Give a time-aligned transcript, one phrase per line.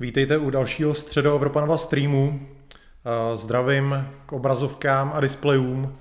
[0.00, 2.40] Vítejte u dalšího středoevropanova streamu.
[2.40, 5.98] Eh, zdravím k obrazovkám a displejům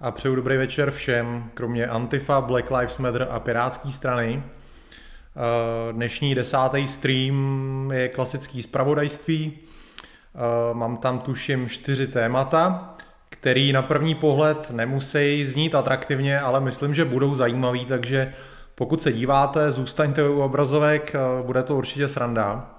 [0.00, 4.42] a přeju dobrý večer všem, kromě Antifa, Black Lives Matter a Pirátské strany.
[4.42, 9.52] Eh, dnešní desátý stream je klasický zpravodajství.
[9.52, 12.94] Eh, mám tam tuším čtyři témata,
[13.28, 18.34] který na první pohled nemusí znít atraktivně, ale myslím, že budou zajímavý, takže
[18.74, 22.77] pokud se díváte, zůstaňte u obrazovek, bude to určitě sranda.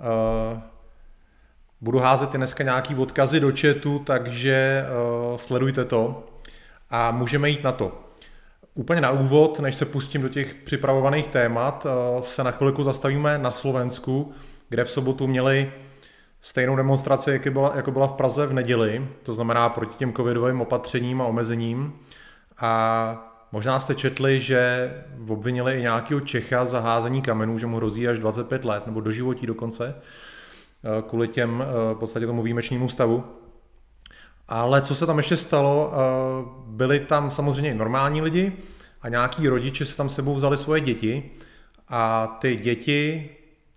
[0.00, 0.60] Eh,
[1.80, 4.84] budu házet i dneska nějaký odkazy do chatu, takže
[5.30, 6.26] uh, sledujte to
[6.90, 8.04] a můžeme jít na to.
[8.74, 13.38] Úplně na úvod, než se pustím do těch připravovaných témat, uh, se na chvilku zastavíme
[13.38, 14.32] na Slovensku,
[14.68, 15.72] kde v sobotu měli
[16.40, 20.60] stejnou demonstraci, jako byla, jako byla v Praze v neděli, to znamená proti těm covidovým
[20.60, 21.92] opatřením a omezením.
[22.60, 24.90] A Možná jste četli, že
[25.28, 29.10] obvinili i nějakého Čecha za házení kamenů, že mu hrozí až 25 let, nebo do
[29.10, 33.24] životí dokonce, eh, kvůli těm eh, v podstatě tomu výjimečnému stavu.
[34.48, 35.96] Ale co se tam ještě stalo, eh,
[36.66, 38.52] byli tam samozřejmě normální lidi
[39.02, 41.30] a nějaký rodiče si tam sebou vzali svoje děti
[41.88, 43.30] a ty děti,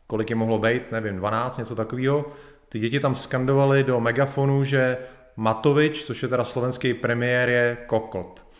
[0.07, 2.25] kolik je mohlo být, nevím, 12, něco takového,
[2.69, 4.97] ty děti tam skandovali do megafonu, že
[5.37, 8.52] Matovič, což je teda slovenský premiér, je kokot.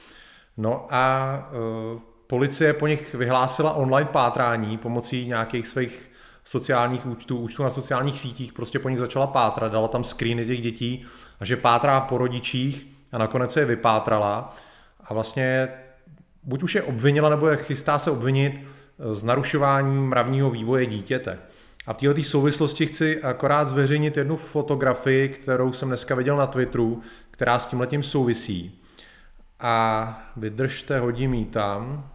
[0.57, 1.33] No a
[1.93, 6.11] uh, policie po nich vyhlásila online pátrání pomocí nějakých svých
[6.45, 10.61] sociálních účtů, účtů na sociálních sítích, prostě po nich začala pátrat, dala tam screeny těch
[10.61, 11.05] dětí
[11.39, 14.55] a že pátrá po rodičích a nakonec se je vypátrala
[15.03, 15.69] a vlastně
[16.43, 18.61] buď už je obvinila, nebo je chystá se obvinit
[19.11, 21.39] z narušování mravního vývoje dítěte.
[21.87, 27.01] A v této souvislosti chci akorát zveřejnit jednu fotografii, kterou jsem dneska viděl na Twitteru,
[27.31, 28.82] která s tím letím souvisí
[29.63, 32.09] a vydržte, hodím ji tam.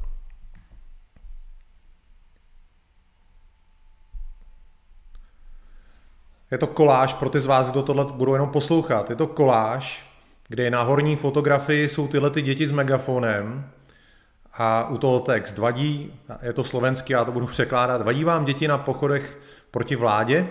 [6.51, 9.11] Je to koláž, pro ty z vás, kdo tohle budou jenom poslouchat.
[9.11, 10.11] Je to koláž,
[10.49, 13.71] kde na horní fotografii jsou tyhle ty děti s megafonem
[14.53, 18.69] a u toho text vadí, je to slovenský, já to budu překládat, vadí vám děti
[18.69, 19.39] na pochodech
[19.71, 20.49] proti vládě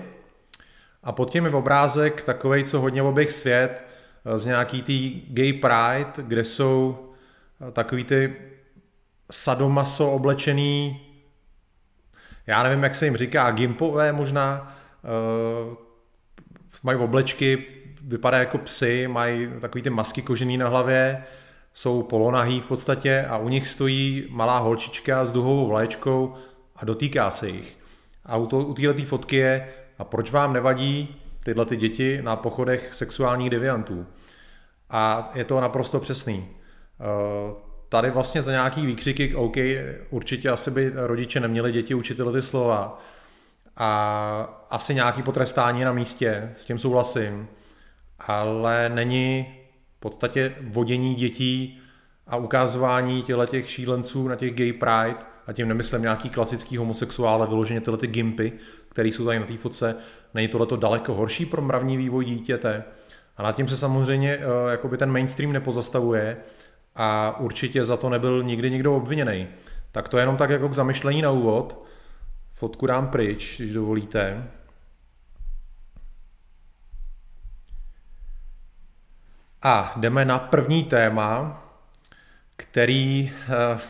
[1.03, 3.86] a pod tím je obrázek takovej, co hodně oběh svět,
[4.35, 6.97] z nějaký tý gay pride, kde jsou
[7.67, 8.35] eh, takový ty
[9.31, 11.01] sadomaso oblečený,
[12.47, 14.77] já nevím, jak se jim říká, gimpové možná,
[15.67, 15.75] uh,
[16.83, 17.65] mají oblečky,
[18.03, 21.23] vypadá jako psy, mají takový ty masky kožený na hlavě,
[21.73, 26.35] jsou polonahý v podstatě a u nich stojí malá holčička s duhovou vlaječkou
[26.75, 27.77] a dotýká se jich.
[28.25, 32.35] A u, to, u této fotky je, a proč vám nevadí tyhle ty děti na
[32.35, 34.05] pochodech sexuálních deviantů?
[34.89, 36.47] A je to naprosto přesný.
[36.47, 37.53] Eh,
[37.89, 39.55] tady vlastně za nějaký výkřiky, OK,
[40.09, 43.01] určitě asi by rodiče neměli děti učit ty slova
[43.77, 47.47] a asi nějaký potrestání na místě, s tím souhlasím,
[48.19, 49.45] ale není
[49.97, 51.81] v podstatě vodění dětí
[52.27, 55.17] a ukazování těch šílenců na těch gay pride,
[55.47, 58.53] a tím nemyslím nějaký klasický homosexuál, vyloženě tyhle ty gimpy,
[58.89, 59.95] které jsou tady na té fotce,
[60.33, 62.83] není tohleto daleko horší pro mravní vývoj dítěte?
[63.37, 66.37] A nad tím se samozřejmě uh, jakoby ten mainstream nepozastavuje
[66.95, 69.47] a určitě za to nebyl nikdy nikdo obviněný.
[69.91, 71.85] Tak to je jenom tak jako k zamyšlení na úvod.
[72.51, 74.47] Fotku dám pryč, když dovolíte.
[79.61, 81.63] A jdeme na první téma,
[82.55, 83.33] který
[83.73, 83.81] uh,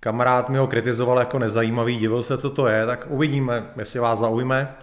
[0.00, 4.18] kamarád mi ho kritizoval jako nezajímavý, divil se, co to je, tak uvidíme, jestli vás
[4.18, 4.74] zaujme.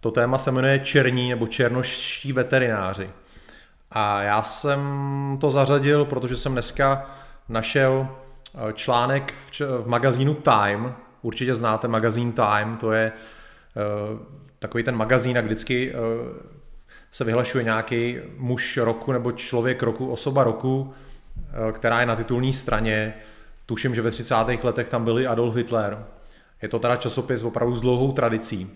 [0.00, 3.10] To téma se jmenuje černí nebo černoští veterináři.
[3.90, 4.80] A já jsem
[5.40, 7.10] to zařadil, protože jsem dneska
[7.48, 10.94] našel eh, článek v, v magazínu Time.
[11.22, 14.18] Určitě znáte magazín Time, to je uh,
[14.58, 15.98] takový ten magazín, a vždycky uh,
[17.10, 22.52] se vyhlašuje nějaký muž roku nebo člověk roku, osoba roku, uh, která je na titulní
[22.52, 23.14] straně.
[23.66, 24.34] Tuším, že ve 30.
[24.62, 26.04] letech tam byli Adolf Hitler.
[26.62, 28.70] Je to teda časopis opravdu s dlouhou tradicí.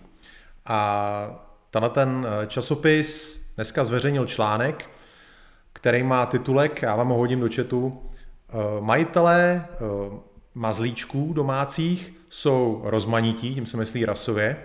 [0.65, 4.89] A tenhle ten časopis dneska zveřejnil článek,
[5.81, 8.01] který má titulek, já vám ho hodím do četu,
[8.49, 9.77] eh, majitelé eh,
[10.55, 14.57] mazlíčků domácích jsou rozmanití, tím se myslí rasově,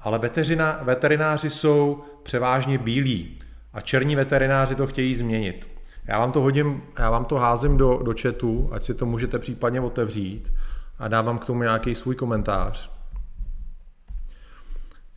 [0.00, 3.38] ale veterina, veterináři jsou převážně bílí
[3.72, 5.68] a černí veterináři to chtějí změnit.
[6.04, 9.38] Já vám to hodím, já vám to házím do, do chatu, ať si to můžete
[9.38, 10.52] případně otevřít
[10.98, 12.90] a dávám k tomu nějaký svůj komentář.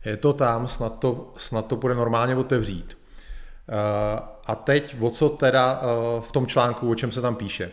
[0.04, 2.98] Je to tam, snad to, snad to bude normálně otevřít.
[3.68, 5.86] Eh, a teď, o co teda eh,
[6.20, 7.70] v tom článku, o čem se tam píše.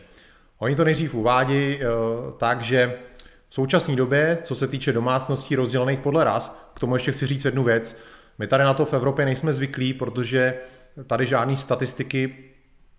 [0.59, 1.85] Oni to nejdřív uvádí eh,
[2.37, 2.97] tak, že
[3.49, 7.45] v současné době, co se týče domácností rozdělených podle ras, k tomu ještě chci říct
[7.45, 8.01] jednu věc.
[8.37, 10.53] My tady na to v Evropě nejsme zvyklí, protože
[11.07, 12.35] tady žádné statistiky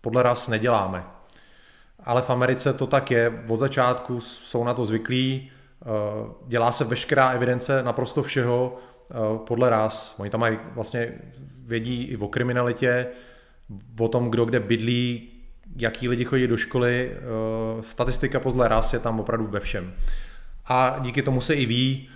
[0.00, 1.04] podle ras neděláme.
[2.04, 5.50] Ale v Americe to tak je, od začátku jsou na to zvyklí,
[5.82, 5.86] eh,
[6.46, 9.14] dělá se veškerá evidence naprosto všeho eh,
[9.46, 10.14] podle ras.
[10.18, 11.12] Oni tam mají vlastně
[11.64, 13.06] vědí i o kriminalitě,
[13.98, 15.28] o tom, kdo kde bydlí,
[15.76, 17.12] jaký lidi chodí do školy.
[17.12, 19.94] Eh, statistika podle ras je tam opravdu ve všem.
[20.66, 22.08] A díky tomu se i ví,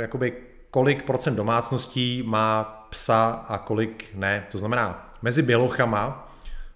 [0.00, 0.32] jakoby
[0.70, 4.46] kolik procent domácností má psa a kolik ne.
[4.52, 6.32] To znamená, mezi bělochama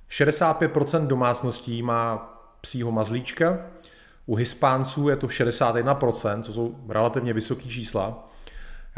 [0.09, 2.17] 65% domácností má
[2.61, 3.59] psího mazlíčka,
[4.27, 8.28] u Hispánců je to 61%, co jsou relativně vysoké čísla.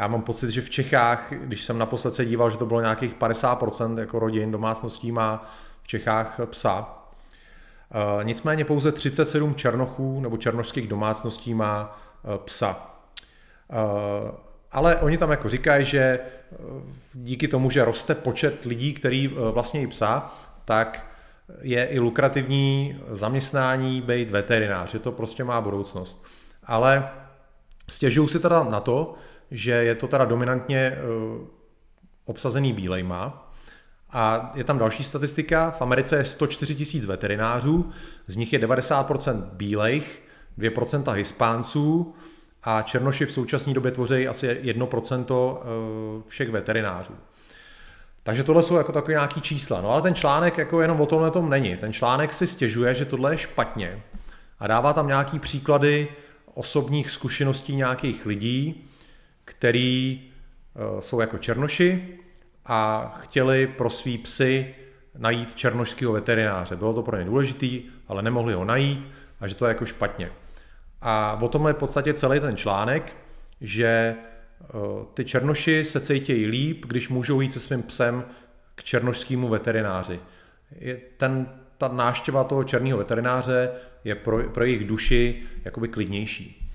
[0.00, 3.14] Já mám pocit, že v Čechách, když jsem naposled se díval, že to bylo nějakých
[3.14, 5.50] 50% jako rodin, domácností má
[5.82, 6.98] v Čechách psa.
[8.20, 12.96] E, nicméně pouze 37 černochů nebo černožských domácností má e, psa.
[13.70, 13.76] E,
[14.72, 16.18] ale oni tam jako říkají, že
[17.14, 19.30] díky tomu, že roste počet lidí, který
[19.74, 21.06] i psa, tak
[21.60, 26.24] je i lukrativní zaměstnání být veterinář, že to prostě má budoucnost.
[26.64, 27.10] Ale
[27.88, 29.14] stěžují si teda na to,
[29.50, 30.98] že je to teda dominantně eh,
[32.26, 33.46] obsazený bílejma,
[34.12, 37.90] a je tam další statistika, v Americe je 104 tisíc veterinářů,
[38.26, 40.22] z nich je 90% bílejch,
[40.58, 42.14] 2% hispánců,
[42.62, 47.14] a Černoši v současné době tvoří asi 1% eh, všech veterinářů.
[48.22, 49.80] Takže tohle jsou jako takové nějaký čísla.
[49.80, 51.76] No ale ten článek jako jenom o tomhle tom není.
[51.76, 54.02] Ten článek si stěžuje, že tohle je špatně
[54.58, 56.08] a dává tam nějaký příklady
[56.54, 58.89] osobních zkušeností nějakých lidí,
[59.50, 60.20] který
[60.76, 62.18] eh, jsou jako černoši
[62.66, 64.74] a chtěli pro svý psy
[65.18, 66.76] najít černošského veterináře.
[66.76, 69.08] Bylo to pro ně důležitý, ale nemohli ho najít
[69.40, 70.32] a že to je jako špatně.
[71.00, 73.16] A o tom je v podstatě celý ten článek,
[73.60, 74.66] že eh,
[75.14, 78.24] ty černoši se cítějí líp, když můžou jít se svým psem
[78.74, 80.20] k černošskému veterináři.
[81.16, 81.48] Ten,
[81.78, 83.70] ta náštěva toho černého veterináře
[84.04, 86.70] je pro, pro jejich duši jakoby klidnější.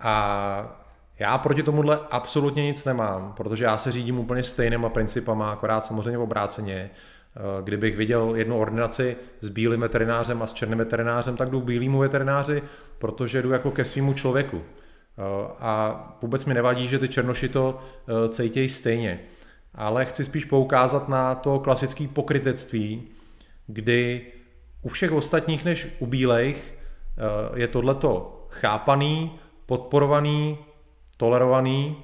[0.00, 0.77] A
[1.18, 6.18] já proti tomuhle absolutně nic nemám, protože já se řídím úplně stejnýma principama, akorát samozřejmě
[6.18, 6.90] obráceně.
[7.36, 11.98] Eh, kdybych viděl jednu ordinaci s bílým veterinářem a s černým veterinářem, tak jdu bílýmu
[11.98, 12.62] veterináři,
[12.98, 14.62] protože jdu jako ke svýmu člověku.
[14.62, 15.22] Eh,
[15.58, 19.20] a vůbec mi nevadí, že ty černoši to eh, cítějí stejně.
[19.74, 23.08] Ale chci spíš poukázat na to klasické pokrytectví,
[23.66, 24.26] kdy
[24.82, 26.74] u všech ostatních než u bílejch
[27.54, 30.58] je tohleto chápaný, podporovaný,
[31.18, 31.96] tolerovaný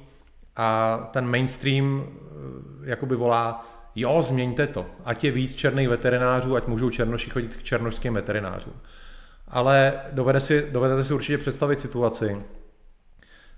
[0.56, 2.06] a ten mainstream
[2.84, 7.62] jakoby volá jo, změňte to, ať je víc černých veterinářů, ať můžou černoši chodit k
[7.62, 8.74] černošským veterinářům.
[9.48, 12.42] Ale dovede si, dovedete si určitě představit situaci,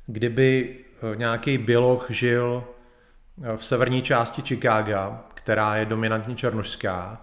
[0.06, 0.76] kdyby
[1.12, 2.64] eh, nějaký bioloh žil
[3.42, 7.22] eh, v severní části Chicaga, která je dominantně černošská,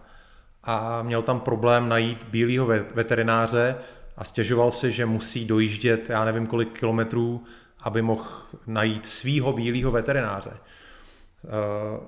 [0.64, 3.76] a měl tam problém najít bílého veterináře
[4.18, 7.44] a stěžoval si, že musí dojíždět, já nevím kolik kilometrů,
[7.84, 8.26] aby mohl
[8.68, 10.52] najít svýho bílého veterináře.
[10.54, 11.48] Eh,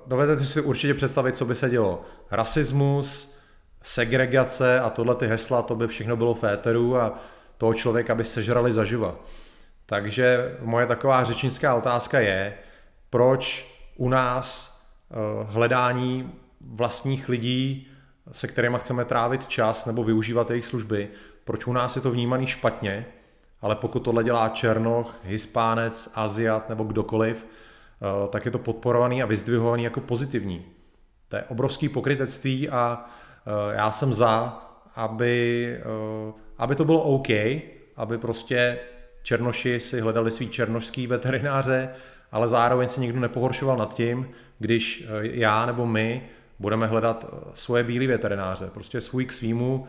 [0.06, 2.04] dovedete si určitě představit, co by se dělo.
[2.30, 3.38] Rasismus,
[3.82, 7.18] segregace a tohle ty hesla, to by všechno bylo féteru a
[7.58, 9.16] toho člověka by sežrali zaživa.
[9.86, 12.54] Takže moje taková řečnická otázka je,
[13.10, 14.78] proč u nás
[15.10, 15.14] eh,
[15.44, 16.32] hledání
[16.70, 17.88] vlastních lidí,
[18.32, 21.08] se kterými chceme trávit čas nebo využívat jejich služby,
[21.44, 23.06] proč u nás je to vnímaný špatně,
[23.66, 27.46] ale pokud tohle dělá Černoch, Hispánec, Aziat nebo kdokoliv,
[28.02, 30.64] Eh, tak je to podporovaný a vyzdvihovaný jako pozitivní.
[31.28, 33.04] To je obrovský pokrytectví a
[33.46, 34.62] eh, já jsem za,
[34.96, 37.28] aby, eh, aby to bylo OK,
[37.96, 38.78] aby prostě
[39.22, 41.88] černoši si hledali svý černošský veterináře,
[42.32, 46.22] ale zároveň si nikdo nepohoršoval nad tím, když já nebo my
[46.58, 49.86] budeme hledat svoje bílé veterináře, prostě svůj k svýmu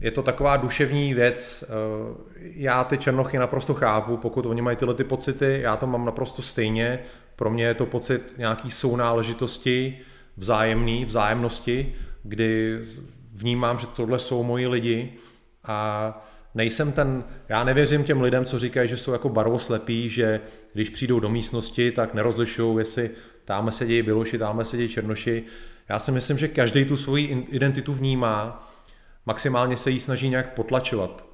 [0.00, 1.64] je to taková duševní věc.
[1.68, 6.04] Eh, já ty černochy naprosto chápu, pokud oni mají tyhle ty pocity, já to mám
[6.04, 6.98] naprosto stejně.
[7.36, 9.98] Pro mě je to pocit nějaký sounáležitosti,
[10.36, 12.78] vzájemný, vzájemnosti, kdy
[13.32, 15.12] vnímám, že tohle jsou moji lidi
[15.64, 20.40] a nejsem ten, já nevěřím těm lidem, co říkají, že jsou jako barvoslepí, že
[20.72, 23.10] když přijdou do místnosti, tak nerozlišují, jestli
[23.44, 25.44] tamhle sedí běloši, tamhle sedí černoši.
[25.88, 28.67] Já si myslím, že každý tu svoji identitu vnímá
[29.28, 31.26] Maximálně se jí snaží nějak potlačovat,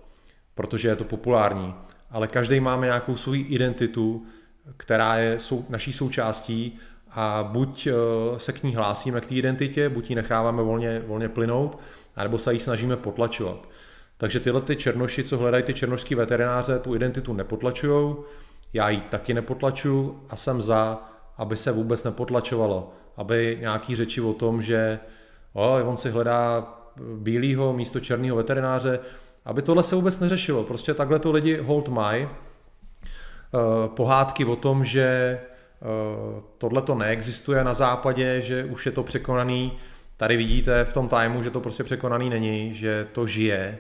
[0.55, 1.75] protože je to populární,
[2.11, 4.27] ale každý máme nějakou svou identitu,
[4.77, 6.79] která je sou, naší součástí
[7.11, 7.93] a buď eh,
[8.37, 11.79] se k ní hlásíme k té identitě, buď ji necháváme volně, volně plynout,
[12.17, 13.69] anebo se jí snažíme potlačovat.
[14.17, 18.17] Takže tyhle ty černoši, co hledají ty černošský veterináře, tu identitu nepotlačují,
[18.73, 21.03] já ji taky nepotlaču a jsem za,
[21.37, 22.93] aby se vůbec nepotlačovalo.
[23.17, 24.99] Aby nějaký řeči o tom, že
[25.53, 26.75] o, on si hledá
[27.17, 28.99] bílýho místo černého veterináře,
[29.45, 30.65] aby tohle se vůbec neřešilo.
[30.65, 32.29] Prostě takhle to lidi hold mají.
[33.55, 35.41] Eh, pohádky o tom, že eh,
[36.59, 39.73] tohle to neexistuje na západě, že už je to překonaný.
[40.17, 43.79] Tady vidíte v tom timeu, že to prostě překonaný není, že to žije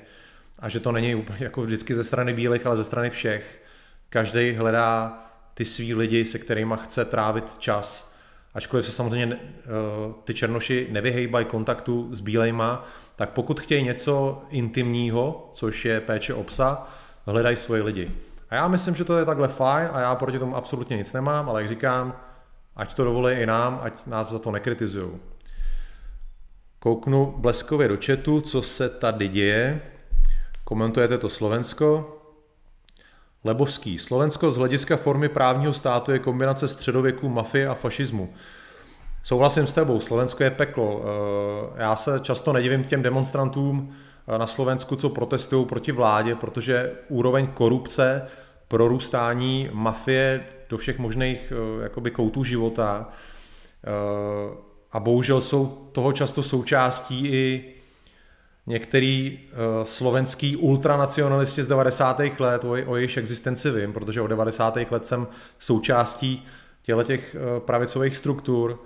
[0.58, 3.62] a že to není úplně jako vždycky ze strany bílých, ale ze strany všech.
[4.08, 5.18] Každý hledá
[5.54, 8.13] ty svý lidi, se kterými chce trávit čas.
[8.54, 9.66] Ačkoliv se samozřejmě eh,
[10.24, 12.84] ty černoši nevyhejbají kontaktu s bílejma,
[13.16, 16.88] tak pokud chtějí něco intimního, což je péče o psa,
[17.26, 18.10] hledají svoje lidi.
[18.50, 21.48] A já myslím, že to je takhle fajn a já proti tomu absolutně nic nemám,
[21.48, 22.16] ale jak říkám,
[22.76, 25.10] ať to dovolí i nám, ať nás za to nekritizují.
[26.78, 29.80] Kouknu bleskově do chatu, co se tady děje.
[30.64, 32.20] Komentujete to Slovensko.
[33.44, 33.98] Lebovský.
[33.98, 38.34] Slovensko z hlediska formy právního státu je kombinace středověku, mafie a fašismu.
[39.22, 41.02] Souhlasím s tebou, Slovensko je peklo.
[41.04, 43.94] Eh, já se často nedivím těm demonstrantům
[44.28, 48.26] eh, na Slovensku, co protestují proti vládě, protože úroveň korupce,
[48.68, 53.08] prorůstání mafie do všech možných eh, jakoby, koutů života
[54.92, 57.74] a bohužel jsou toho často součástí i
[58.66, 59.38] některý
[59.82, 62.20] slovenský ultranacionalisti z 90.
[62.38, 64.78] let, o, o jejich existenci vím, protože od 90.
[64.90, 65.26] let jsem
[65.58, 66.46] součástí
[67.04, 68.82] těch pravicových struktur,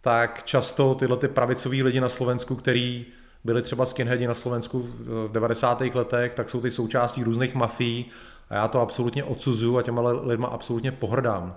[0.00, 3.06] tak často tyhle ty pravicoví lidi na Slovensku, který
[3.44, 5.80] byli třeba skinheadi na Slovensku v 90.
[5.80, 8.06] letech, tak jsou ty součástí různých mafií
[8.50, 11.56] a já to absolutně odsuzuju a těma lidma absolutně pohrdám.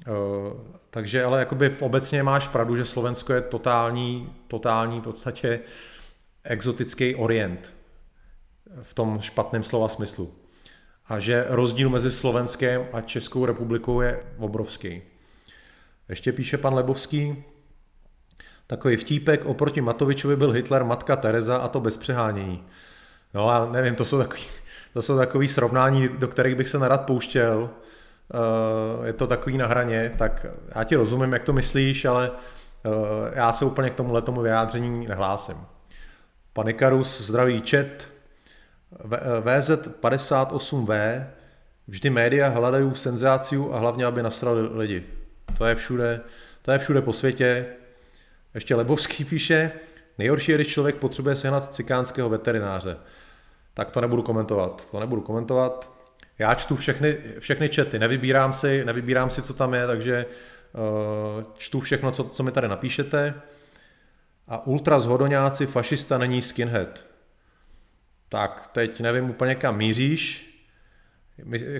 [0.00, 0.10] Eh,
[0.90, 5.60] takže ale jakoby v obecně máš pravdu, že Slovensko je totální, totální v podstatě
[6.44, 7.74] exotický orient
[8.82, 10.34] v tom špatném slova smyslu.
[11.06, 15.02] A že rozdíl mezi Slovenskem a Českou republikou je obrovský.
[16.08, 17.44] Ještě píše pan Lebovský,
[18.66, 22.64] Takový vtípek, oproti Matovičovi byl Hitler matka Teresa a to bez přehánění.
[23.34, 24.42] No a nevím, to jsou takový,
[24.92, 27.70] to jsou takový srovnání, do kterých bych se nerad pouštěl.
[28.34, 32.90] Eh, je to takový na hraně, tak já ti rozumím, jak to myslíš, ale eh,
[33.34, 35.56] já se úplně k tomu tomu vyjádření nehlásím.
[36.54, 38.08] Pan Ikarus, zdravý chat.
[39.40, 41.24] VZ58V,
[41.88, 45.04] vždy média hledají senzáciu a hlavně, aby nasrali lidi.
[45.58, 46.20] To je všude,
[46.62, 47.66] to je všude po světě,
[48.54, 49.70] ještě Lebovský píše,
[50.18, 52.96] nejhorší je, když člověk potřebuje sehnat cikánského veterináře.
[53.74, 54.88] Tak to nebudu komentovat.
[54.90, 55.92] To nebudu komentovat.
[56.38, 60.26] Já čtu všechny, všechny čety, nevybírám si, nevybírám si, co tam je, takže
[61.36, 63.34] uh, čtu všechno, co, co mi tady napíšete.
[64.48, 67.04] A ultra zhodoňáci, fašista není skinhead.
[68.28, 70.50] Tak, teď nevím úplně kam míříš.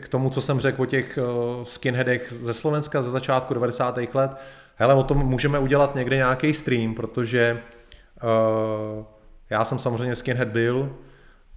[0.00, 3.98] K tomu, co jsem řekl o těch uh, skinheadech ze Slovenska ze začátku 90.
[4.14, 4.30] let,
[4.76, 7.62] hele, o tom můžeme udělat někde nějaký stream, protože
[8.22, 9.04] uh,
[9.50, 10.96] já jsem samozřejmě skinhead byl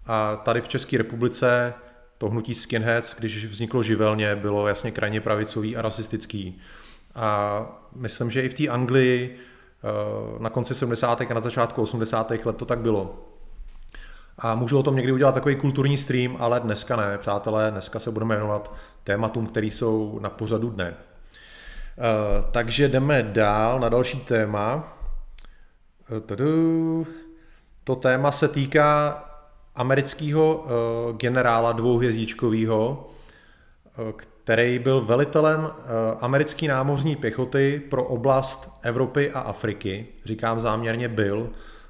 [0.05, 1.73] a tady v České republice
[2.17, 6.61] to hnutí skinheads, když vzniklo živelně, bylo jasně krajně pravicový a rasistický.
[7.15, 7.61] A
[7.95, 9.39] myslím, že i v té Anglii
[10.39, 11.21] na konci 70.
[11.21, 12.31] a na začátku 80.
[12.31, 13.15] let to tak bylo.
[14.37, 18.11] A můžu o tom někdy udělat takový kulturní stream, ale dneska ne, přátelé, dneska se
[18.11, 20.93] budeme věnovat tématům, které jsou na pořadu dne.
[20.93, 24.97] Eh, takže jdeme dál na další téma.
[26.17, 26.35] Eh,
[27.83, 29.23] to téma se týká
[29.75, 33.09] amerického eh, generála dvouhvězdičkového,
[34.47, 35.69] který byl velitelem
[36.19, 40.07] americké námořní pěchoty pro oblast Evropy a Afriky.
[40.25, 41.49] Říkám záměrně byl,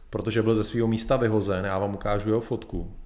[0.09, 1.65] protože byl ze svého místa vyhozen.
[1.65, 2.97] Já vám ukážu jeho fotku.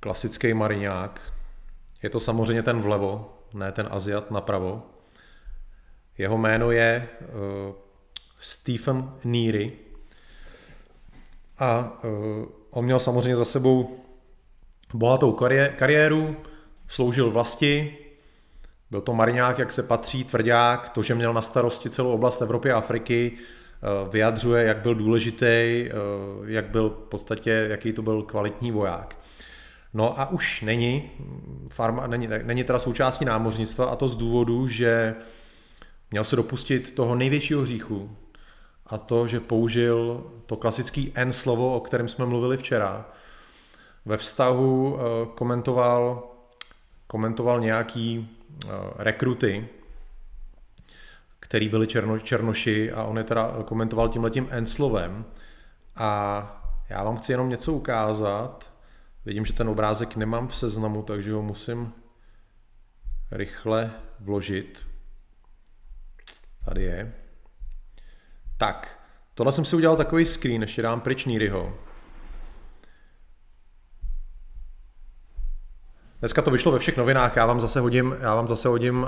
[0.00, 1.32] Klasický mariňák.
[2.02, 4.82] Je to samozřejmě ten vlevo, ne ten Aziat napravo.
[6.18, 7.74] Jeho jméno je uh,
[8.38, 9.72] Stephen Neary
[11.58, 14.01] a uh, on měl samozřejmě za sebou
[14.94, 15.32] bohatou
[15.76, 16.36] kariéru,
[16.86, 17.96] sloužil vlasti,
[18.90, 22.72] byl to mariňák, jak se patří, tvrdák, to, že měl na starosti celou oblast Evropy
[22.72, 25.88] a Afriky, uh, vyjadřuje, jak byl důležitý,
[26.46, 29.16] jak byl v podstatě, jaký to byl kvalitní voják.
[29.94, 31.10] No a už není,
[31.70, 35.14] farma, není, není teda součástí námořnictva a to z důvodu, že
[36.10, 38.16] měl se dopustit toho největšího hříchu
[38.86, 43.06] a to, že použil to klasický N slovo, o kterém jsme mluvili včera.
[44.04, 45.02] Ve vztahu eh,
[45.34, 46.30] komentoval,
[47.06, 49.68] komentoval nějaký eh, rekruty,
[51.40, 55.24] který byli černo, černoši a on je teda komentoval tímhletím N slovem.
[55.96, 58.72] A já vám chci jenom něco ukázat,
[59.24, 61.92] Vidím, že ten obrázek nemám v seznamu, takže ho musím
[63.30, 64.86] rychle vložit.
[66.64, 67.14] Tady je.
[68.58, 71.78] Tak, tohle jsem si udělal takový screen, ještě dám pryč Nýryho.
[76.22, 79.06] Dneska to vyšlo ve všech novinách, já vám zase hodím, já vám zase hodím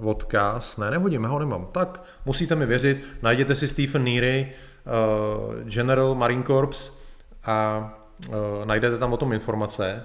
[0.00, 0.76] uh, odkaz.
[0.76, 1.68] Ne, nehodím, já ho nemám.
[1.72, 4.52] Tak musíte mi věřit, najděte si Stephen Neary,
[4.86, 7.02] uh, General Marine Corps
[7.44, 7.88] a
[8.28, 8.34] uh,
[8.64, 10.02] najdete tam o tom informace.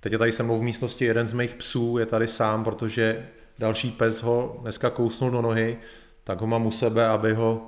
[0.00, 3.26] Teď je tady se mnou v místnosti jeden z mých psů, je tady sám, protože
[3.58, 5.78] další pes ho dneska kousnul do nohy,
[6.24, 7.66] tak ho mám u sebe, aby ho,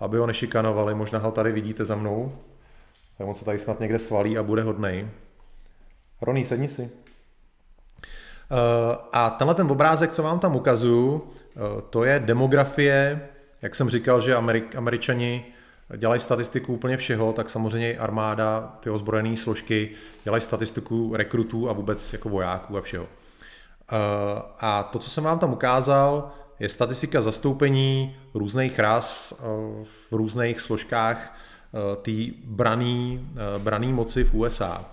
[0.00, 0.94] aby ho nešikanovali.
[0.94, 2.32] Možná ho tady vidíte za mnou.
[3.18, 5.08] Tak on se tady snad někde svalí a bude hodnej.
[6.22, 6.99] Roný, sedni si.
[8.50, 11.22] Eh, a tenhle ten obrázek, co vám tam ukazuju,
[11.56, 13.28] eh, to je demografie,
[13.62, 15.44] jak jsem říkal, že Amerik, američani
[15.96, 19.90] dělají statistiku úplně všeho, tak samozřejmě armáda, ty ozbrojené složky
[20.24, 23.06] dělají statistiku rekrutů a vůbec jako vojáků a všeho.
[23.06, 23.96] Eh,
[24.60, 29.40] a to, co jsem vám tam ukázal, je statistika zastoupení různých ras
[29.84, 31.38] v různých složkách
[32.02, 32.12] té
[33.58, 34.84] braný moci v USA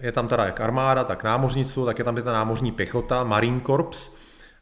[0.00, 3.60] je tam teda jak armáda, tak námořnictvo, tak je tam i ta námořní pěchota, Marine
[3.60, 4.16] Corps.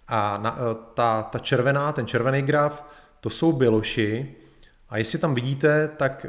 [0.08, 2.84] A na, e, ta, ta červená, ten červený graf,
[3.20, 4.34] to jsou běloši.
[4.88, 6.28] A jestli tam vidíte, tak e,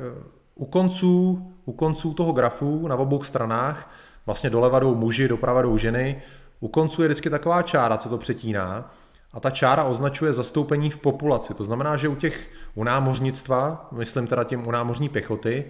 [0.56, 3.93] u konců, u konců toho grafu na obou stranách,
[4.26, 6.22] vlastně doleva jdou muži, doprava jdou ženy,
[6.60, 8.93] u konců je vždycky taková čára, co to přetíná.
[9.34, 11.54] A ta čára označuje zastoupení v populaci.
[11.54, 15.65] To znamená, že u těch u námořnictva, myslím teda tím u námořní pěchoty,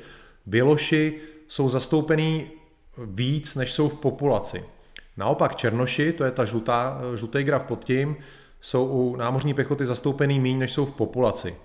[0.45, 2.51] Běloši jsou zastoupený
[3.05, 4.65] víc, než jsou v populaci.
[5.17, 8.15] Naopak černoši, to je ta žlutá, žlutý graf pod tím,
[8.61, 11.55] jsou u námořní pěchoty zastoupený méně, než jsou v populaci.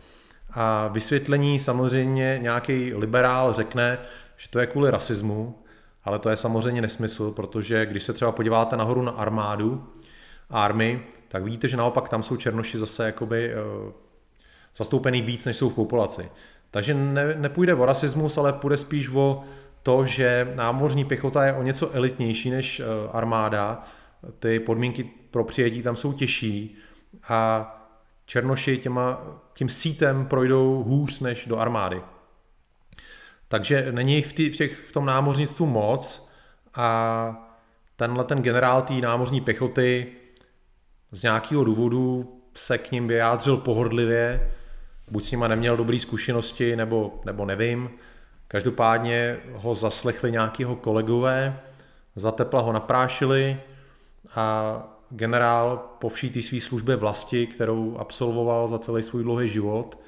[0.51, 3.99] A vysvětlení samozřejmě nějaký liberál řekne,
[4.37, 5.59] že to je kvůli rasismu,
[6.05, 9.85] ale to je samozřejmě nesmysl, protože když se třeba podíváte nahoru na armádu,
[10.51, 13.93] army, tak vidíte, že naopak tam jsou černoši zase jakoby uh,
[14.77, 16.29] zastoupený víc, než jsou v populaci.
[16.71, 19.45] Takže ne, nepůjde o rasismus, ale půjde spíš o
[19.85, 23.83] to, že námořní pěchota je o něco elitnější než eh, armáda,
[24.39, 26.77] ty podmínky pro přijetí tam jsou těžší
[27.29, 27.71] a
[28.27, 29.19] Černoši těma,
[29.55, 32.03] tím sítem projdou hůř než do armády.
[33.49, 36.31] Takže není v, tý, v, těch, v tom námořnictvu moc
[36.75, 37.51] a
[37.97, 40.07] tenhle ten generál té námořní pěchoty
[41.11, 44.51] z nějakého důvodu se k ním vyjádřil pohodlivě,
[45.11, 47.91] buď s nima neměl dobré zkušenosti, nebo, nebo nevím,
[48.55, 51.61] Každopádně ho zaslechli nějakého kolegové,
[52.17, 53.61] za tepla ho naprášili
[54.35, 54.77] a
[55.11, 59.99] generál po vší té své službě vlasti, kterou absolvoval za celý svůj dlouhý život,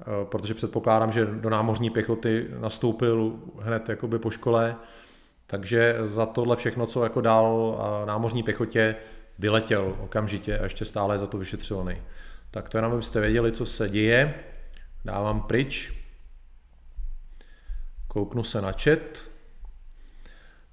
[0.00, 4.76] eh, protože předpokládám, že do námořní pěchoty nastoupil hned jakoby po škole,
[5.46, 8.96] takže za tohle všechno, co jako dal námořní pěchotě,
[9.38, 11.96] vyletěl okamžitě a ještě stále je za to vyšetřovaný.
[12.50, 14.34] Tak to jenom, abyste věděli, co se děje.
[15.04, 15.97] Dávám pryč.
[18.08, 18.98] Kouknu se na chat.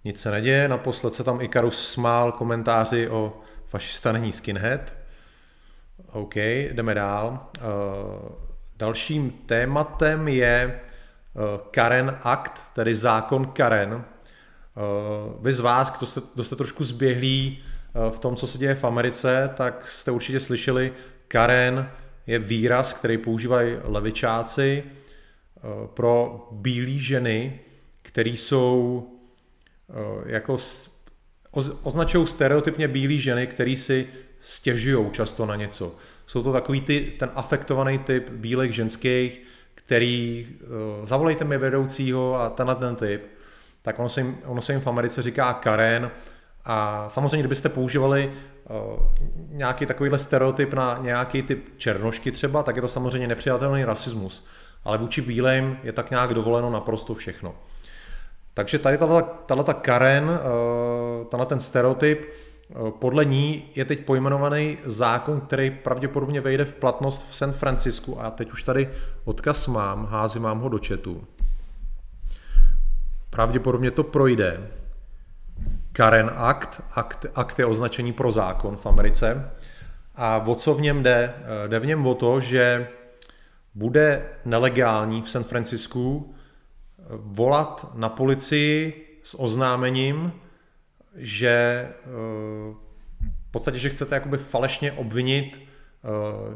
[0.04, 4.94] Nic se neděje, naposled se tam Ikarus smál komentáři o fašista není skinhead.
[6.12, 7.48] OK, jdeme dál.
[7.58, 8.32] Uh,
[8.78, 10.82] dalším tématem je
[11.34, 13.94] uh, Karen Act, tedy zákon Karen.
[13.94, 14.04] Uh,
[15.44, 17.64] vy z vás, kdo jste, kdo jste trošku zběhlí
[18.10, 20.94] v tom, co se děje v Americe, tak jste určitě slyšeli,
[21.28, 21.90] Karen
[22.28, 25.05] je výraz, který používají levičáci, Eh,
[25.94, 27.60] pro bílé ženy,
[28.02, 29.04] které jsou
[29.90, 29.94] eh,
[30.26, 30.58] jako
[31.84, 34.08] označují stereotypně bílé ženy, které si
[34.40, 35.96] stěžují často na něco.
[36.26, 39.42] Jsou to takový ty, ten afektovaný typ bílých ženských,
[39.76, 43.28] který uh, zavolejte mi vedoucího a tenhle ten typ,
[43.82, 46.12] tak ono se, jim, ono se jim v Americe říká Karen.
[46.66, 48.32] A samozřejmě, kdybyste používali
[49.50, 54.48] nějaký takovýhle stereotyp na nějaký typ černošky třeba, tak je to samozřejmě nepřijatelný rasismus
[54.86, 57.56] ale vůči bílým je tak nějak dovoleno naprosto všechno.
[58.54, 58.98] Takže tady
[59.46, 66.42] tato Karen, eh, tenhle ten stereotyp, eh, podle ní je teď pojmenovaný zákon, který pravděpodobně
[66.42, 68.90] vejde v platnost v San Francisku a teď už tady
[69.26, 71.28] odkaz mám, házím mám ho do chatu.
[73.30, 74.68] Pravděpodobně to projde.
[75.92, 79.52] Karen Act, akt, akt je označení pro zákon v Americe.
[80.16, 81.34] A o co v něm jde?
[81.38, 82.88] Eh, jde v něm o to, že
[83.76, 86.36] bude nelegální v San Francisku
[87.10, 90.34] volat na policii s oznámením,
[91.16, 92.06] že eh,
[93.48, 96.08] v podstatě, že chcete jakoby falešně obvinit eh,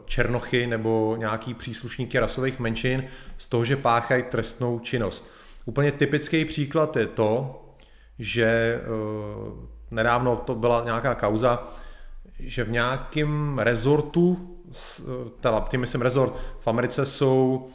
[0.06, 3.04] černochy nebo nějaký příslušníky rasových menšin
[3.38, 5.32] z toho, že páchají trestnou činnost.
[5.66, 7.62] Úplně typický příklad je to,
[8.20, 8.82] že
[9.92, 11.74] nedávno to byla nějaká kauza,
[12.40, 14.59] že v nějakém rezortu,
[15.42, 17.70] teda tím myslím rezort, v Americe jsou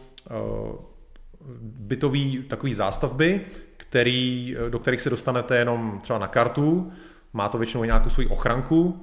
[1.63, 3.41] bytový takový zástavby,
[3.77, 6.93] který, do kterých se dostanete jenom třeba na kartu,
[7.33, 9.01] má to většinou nějakou svoji ochranku,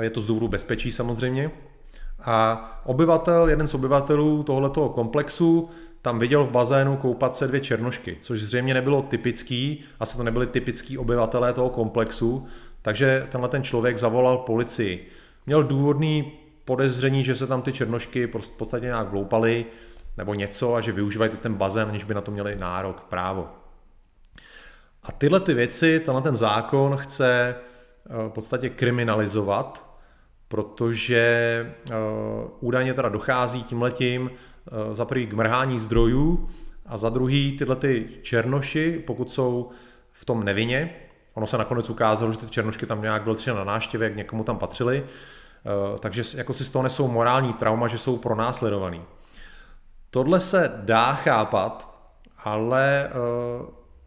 [0.00, 1.50] je to z důvodu bezpečí samozřejmě.
[2.24, 5.70] A obyvatel, jeden z obyvatelů tohoto komplexu
[6.02, 10.46] tam viděl v bazénu koupat se dvě černošky, což zřejmě nebylo typický, asi to nebyli
[10.46, 12.46] typický obyvatelé toho komplexu,
[12.82, 15.08] takže tenhle ten člověk zavolal policii.
[15.46, 16.32] Měl důvodný
[16.70, 19.66] podezření, že se tam ty černošky v podstatě nějak vloupaly
[20.16, 23.48] nebo něco a že využívají ten bazén, aniž by na to měli nárok, právo.
[25.02, 29.98] A tyhle ty věci, tenhle ten zákon chce eh, v podstatě kriminalizovat,
[30.48, 31.22] protože
[31.90, 31.94] eh,
[32.60, 36.48] údajně teda dochází tímhletím eh, za prvý k mrhání zdrojů
[36.86, 39.70] a za druhý tyhle ty černoši, pokud jsou
[40.12, 40.96] v tom nevině,
[41.34, 44.44] ono se nakonec ukázalo, že ty černošky tam nějak byly třeba na náštěvě, jak někomu
[44.44, 45.04] tam patřili,
[45.98, 49.02] takže jako si z toho nesou morální trauma, že jsou pronásledovaný.
[50.10, 52.04] Tohle se dá chápat,
[52.44, 53.10] ale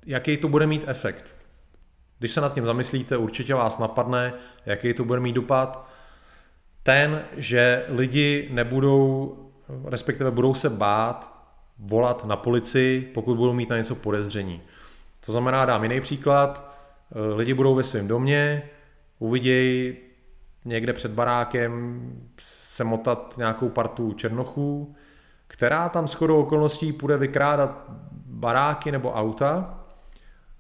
[0.06, 1.36] jaký to bude mít efekt.
[2.20, 4.34] Když se nad tím zamyslíte, určitě vás napadne,
[4.66, 5.88] jaký to bude mít dopad.
[6.84, 9.38] Ten, že lidi nebudou,
[9.86, 11.34] respektive budou se bát
[11.80, 14.62] volat na policii, pokud budou mít na něco podezření.
[15.26, 16.76] To znamená, dám jiný příklad,
[17.36, 18.70] lidi budou ve svém domě,
[19.20, 19.96] uvidějí
[20.66, 22.02] někde před barákem
[22.40, 24.96] se motat nějakou partu černochů,
[25.48, 27.86] která tam shodou okolností půjde vykrádat
[28.26, 29.80] baráky nebo auta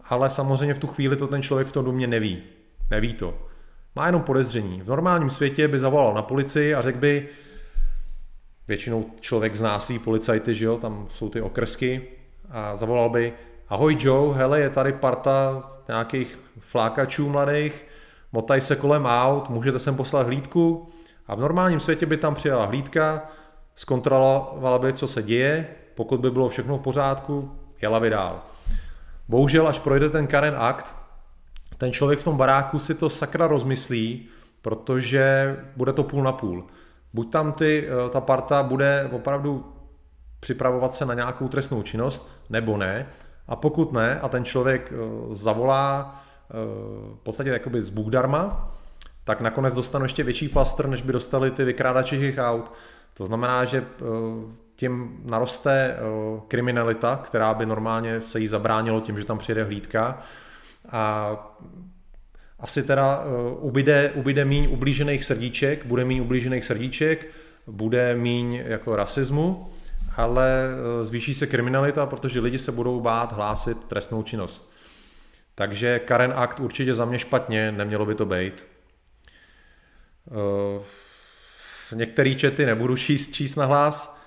[0.10, 2.44] ale samozřejmě v tu chvíli to ten člověk v tom domě neví.
[2.92, 3.48] Neví to.
[3.96, 4.82] Má jenom podezření.
[4.82, 7.30] V normálním světě by zavolal na policii a řekl by,
[8.68, 12.02] většinou člověk zná svý policajty, že jo, tam jsou ty okrsky,
[12.50, 13.34] a zavolal by,
[13.70, 17.86] ahoj Joe, hele, je tady parta nějakých flákačů mladých,
[18.34, 20.89] motaj se kolem aut, můžete sem poslat hlídku
[21.28, 23.22] a v normálním světě by tam přijela hlídka,
[23.76, 28.41] zkontrolovala by, co se děje, pokud by bylo všechno v pořádku, jela by dál.
[29.30, 30.96] Bohužel, až projde ten Karen Act,
[31.78, 34.28] ten člověk v tom baráku si to sakra rozmyslí,
[34.62, 36.67] protože bude to půl na půl.
[37.13, 39.74] Buď tam ty, eh, ta parta bude opravdu
[40.39, 43.08] připravovat se na nějakou trestnou činnost, nebo ne.
[43.48, 44.96] A pokud ne, a ten člověk eh,
[45.30, 46.22] zavolá
[47.13, 48.76] v podstatě jakoby z Bůh darma,
[49.24, 52.72] tak nakonec dostanou ještě větší flaster, než by dostali ty vykrádači těch aut.
[53.13, 53.86] To znamená, že
[54.76, 56.00] tím naroste eh,
[56.48, 60.22] kriminalita, která by normálně se jí zabránilo tím, že tam přijede hlídka
[60.92, 61.36] a
[62.60, 67.28] asi teda eh, ubyde, ubyde míň ublížených srdíček, bude míň ublížených srdíček,
[67.68, 69.70] bude míň jako rasismu,
[70.18, 74.72] ale eh, zvýší se kriminalita, protože lidi se budou bát hlásit trestnou činnost.
[75.56, 78.68] Takže Karen Act určitě za mě špatně, nemělo by to být.
[81.94, 84.24] Některé čety nebudu číst, číst na hlas,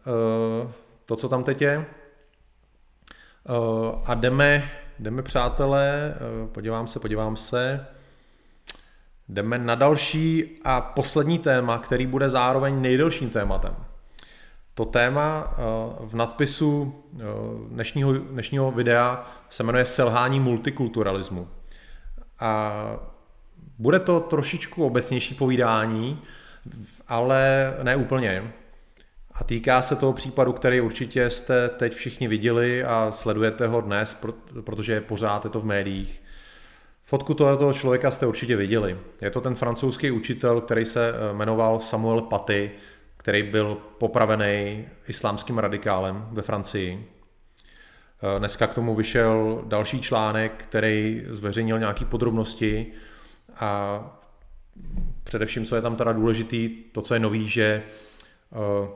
[0.00, 0.72] Eh,
[1.06, 1.86] to, co tam teď je.
[3.48, 7.86] Eh, a jdeme, jdeme přátelé, eh, podívám se, podívám se,
[9.28, 13.76] jdeme na další a poslední téma, který bude zároveň nejdelším tématem.
[14.74, 15.54] To téma
[16.00, 16.94] v nadpisu
[17.68, 21.48] dnešního, dnešního videa se jmenuje Selhání multikulturalismu.
[22.40, 22.72] A
[23.78, 26.22] bude to trošičku obecnější povídání,
[27.08, 28.52] ale ne úplně.
[29.32, 34.16] A týká se toho případu, který určitě jste teď všichni viděli a sledujete ho dnes,
[34.64, 36.22] protože pořád je to v médiích.
[37.02, 38.98] Fotku tohoto člověka jste určitě viděli.
[39.22, 42.70] Je to ten francouzský učitel, který se eh, jmenoval Samuel Paty,
[43.20, 47.08] který byl popravený islámským radikálem ve Francii.
[48.22, 52.86] Eh, dneska k tomu vyšel další článek, který zveřejnil nějaké podrobnosti
[53.60, 54.00] a
[55.24, 57.82] především, co je tam teda důležitý, to, co je nový, že
[58.52, 58.88] eh,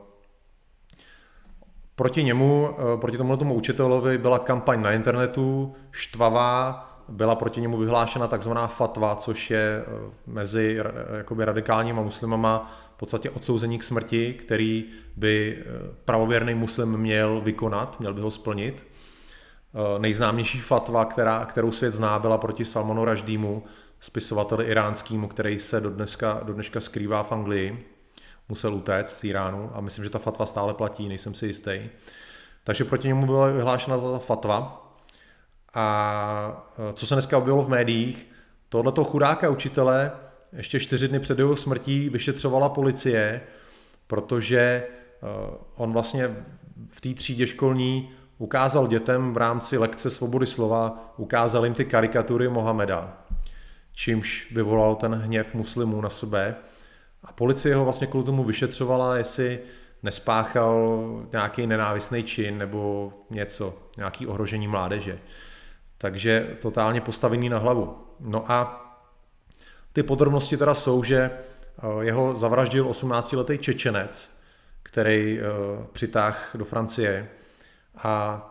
[1.97, 7.77] Proti němu, eh, proti tomu tomu učitelovi byla kampaň na internetu, štvavá, byla proti němu
[7.77, 9.85] vyhlášena takzvaná fatva, což je
[10.27, 10.79] mezi
[11.17, 14.85] jakoby radikálníma muslimama v podstatě odsouzení k smrti, který
[15.17, 15.65] by eh,
[16.05, 18.87] pravověrný muslim měl vykonat, měl by ho splnit.
[19.99, 23.63] Nejznámější fatva, která, kterou svět zná, byla proti Salmanu Raždýmu,
[24.01, 27.87] spisovateli iránskému, který se do dneska, do dneška skrývá v Anglii
[28.49, 31.81] musel utéct z Iránu a myslím, že ta fatva stále platí, nejsem si jistý.
[32.65, 34.81] Takže proti němu byla vyhlášena ta fatva.
[35.75, 38.27] A e, co se dneska objevilo v médiích,
[38.69, 40.13] tohleto chudáka učitele
[40.57, 43.41] ještě čtyři dny před jeho smrtí vyšetřovala policie,
[44.07, 44.87] protože e,
[45.77, 46.37] on vlastně
[46.89, 52.49] v té třídě školní ukázal dětem v rámci lekce svobody slova, ukázal jim ty karikatury
[52.49, 53.27] Mohameda,
[53.93, 56.55] čímž vyvolal ten hněv muslimů na sebe.
[57.25, 59.59] A policie ho vlastně kvůli tomu vyšetřovala, jestli
[60.03, 65.19] nespáchal nějaký nenávistný čin nebo něco, nějaký ohrožení mládeže.
[65.99, 67.99] Takže totálně postavený na hlavu.
[68.21, 68.84] No a
[69.95, 74.39] ty podrobnosti teda jsou, že eh, jeho zavraždil 18-letý Čečenec,
[74.83, 75.45] který eh,
[75.93, 77.29] přitáhl do Francie.
[77.97, 78.43] A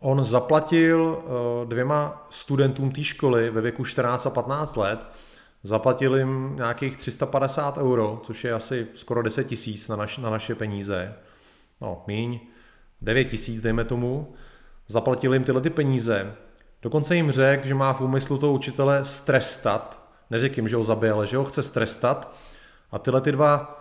[0.00, 5.06] on zaplatil eh, dvěma studentům té školy ve věku 14 a 15 let,
[5.62, 10.54] zaplatil jim nějakých 350 euro, což je asi skoro 10 tisíc na, naš, na naše
[10.54, 11.14] peníze,
[11.80, 12.40] no míň,
[13.00, 14.34] 9 tisíc dejme tomu,
[14.88, 16.34] zaplatil jim tyhle ty peníze,
[16.82, 20.01] dokonce jim řekl, že má v úmyslu toho učitele strestat,
[20.32, 22.34] neřekl jim, že ho zabije, ale že ho chce strestat
[22.92, 23.78] a tyhle ty dva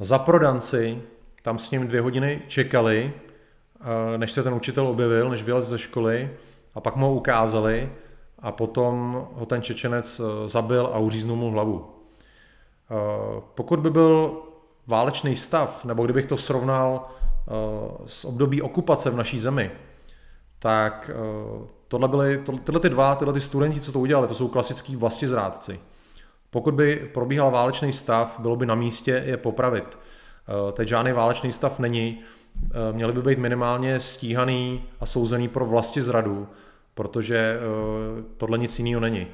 [0.00, 1.02] zaprodanci
[1.42, 5.78] tam s ním dvě hodiny čekali, eh, než se ten učitel objevil, než vylez ze
[5.78, 6.30] školy
[6.74, 7.92] a pak mu ho ukázali
[8.38, 11.90] a potom ho ten Čečenec eh, zabil a uříznul mu hlavu.
[12.90, 12.94] Eh,
[13.54, 14.42] pokud by byl
[14.86, 17.08] válečný stav, nebo kdybych to srovnal
[18.06, 19.70] s období okupace v naší zemi,
[20.58, 21.10] tak
[21.90, 25.80] tohle byly, tyhle ty dva, tyhle ty studenti, co to udělali, to jsou klasický vlastizrádci.
[26.50, 29.84] Pokud by probíhal válečný stav, bylo by na místě je popravit.
[29.88, 32.20] Eh, teď žádný válečný stav není,
[32.64, 36.48] eh, měli by být minimálně stíhaný a souzený pro vlasti zradu,
[36.94, 39.26] protože eh, tohle nic jiného není.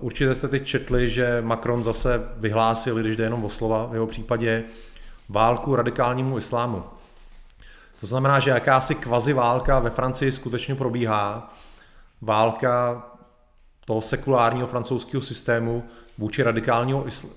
[0.00, 4.06] Určitě jste teď četli, že Macron zase vyhlásil, když jde jenom o slova, v jeho
[4.06, 4.64] případě
[5.28, 6.82] válku radikálnímu islámu.
[8.02, 11.54] To znamená, že jakási kvazi válka ve Francii skutečně probíhá.
[12.20, 13.06] Válka
[13.84, 15.84] toho sekulárního francouzského systému
[16.18, 16.42] vůči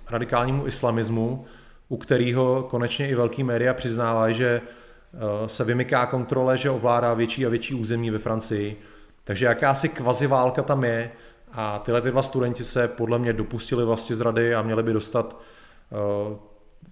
[0.10, 1.46] radikálnímu islamismu,
[1.90, 7.46] u kterého konečně i velký média přiznávají, že eh, se vymyká kontrole, že ovládá větší
[7.46, 8.82] a větší území ve Francii.
[9.24, 11.12] Takže jakási kvazi válka tam je
[11.52, 15.42] a tyhle ty dva studenti se podle mě dopustili vlastně zrady a měli by dostat
[15.92, 16.38] eh,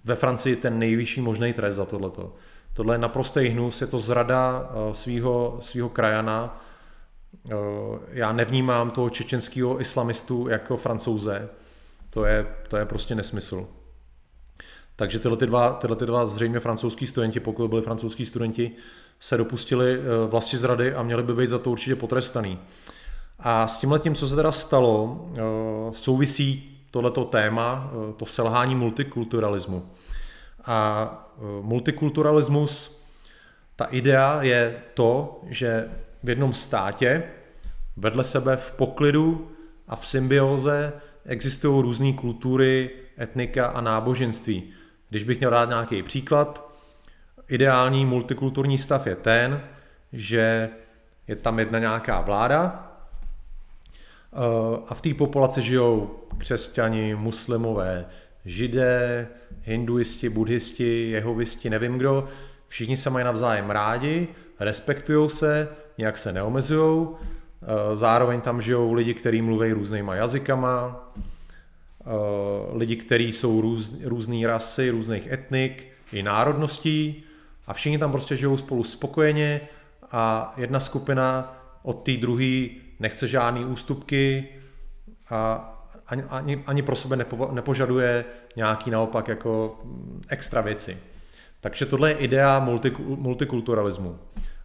[0.06, 2.34] ve Francii ten nejvyšší možný trest za tohleto.
[2.74, 6.60] Tohle je naprostý hnus, je to zrada eh, svého, svého krajana.
[8.10, 11.50] Já nevnímám toho čečenského islamistu jako francouze.
[12.10, 13.68] To je, to je prostě nesmysl.
[14.96, 18.72] Takže tyhle, ty dva, tyhle ty dva zřejmě francouzský studenti, pokud byli francouzský studenti,
[19.20, 22.60] se dopustili eh, vlasti zrady a měli by být za to určitě potrestaný.
[23.40, 25.40] A s tímhle tím, co se teda stalo, eh,
[25.92, 29.90] souvisí tohleto téma, eh, to selhání multikulturalismu.
[30.66, 31.23] A
[31.62, 33.04] multikulturalismus,
[33.76, 35.90] ta idea je to, že
[36.24, 37.24] v jednom státě
[37.98, 39.52] vedle sebe v poklidu
[39.88, 40.94] a v symbioze
[41.26, 44.64] existují různé kultury, etnika a náboženství.
[45.10, 46.72] Když bych měl dát nějaký příklad,
[47.48, 49.62] ideální multikulturní stav je ten,
[50.14, 50.70] že
[51.28, 52.92] je tam jedna nějaká vláda
[54.34, 54.38] eh,
[54.88, 58.06] a v té populaci žijou křesťani, muslimové,
[58.46, 59.28] židé,
[59.64, 62.28] hinduisti, buddhisti, jehovisti, nevím kdo.
[62.68, 64.28] Všichni se mají navzájem rádi,
[64.60, 67.08] respektují se, nějak se neomezují.
[67.12, 71.04] Eh, zároveň tam žijou lidi, kteří mluví různýma jazykama,
[72.06, 77.24] Eh, lidi, kteří jsou růz, různé rasy, různých etnik i národností
[77.68, 79.62] a všichni tam prostě žijou spolu spokojeně
[80.12, 82.68] a jedna skupina od té druhé
[83.00, 84.48] nechce žádný ústupky
[85.30, 85.70] a
[86.08, 90.98] ani, ani, ani pro sebe nepo, nepožaduje nějaký naopak jako mm, extra věci.
[91.62, 92.60] Takže tohle je idea
[93.00, 94.20] multikulturalismu.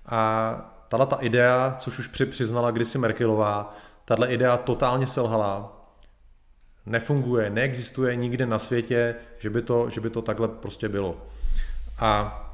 [0.06, 5.78] A tahle ta idea, což už přiznala kdysi Merkelová, tahle idea totálně selhala
[6.86, 11.26] nefunguje, neexistuje nikde na světě, že by to, že by to takhle prostě bylo.
[11.98, 12.44] A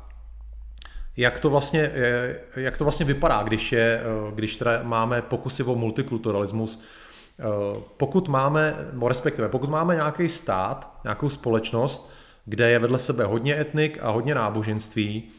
[1.16, 1.90] jak to vlastně,
[2.56, 4.00] jak to vlastně vypadá, když, je,
[4.34, 6.84] když teda máme pokusy o multikulturalismus,
[7.96, 12.12] pokud máme, respektive pokud máme nějaký stát, nějakou společnost,
[12.44, 15.30] kde je vedle sebe hodně etnik a hodně náboženství,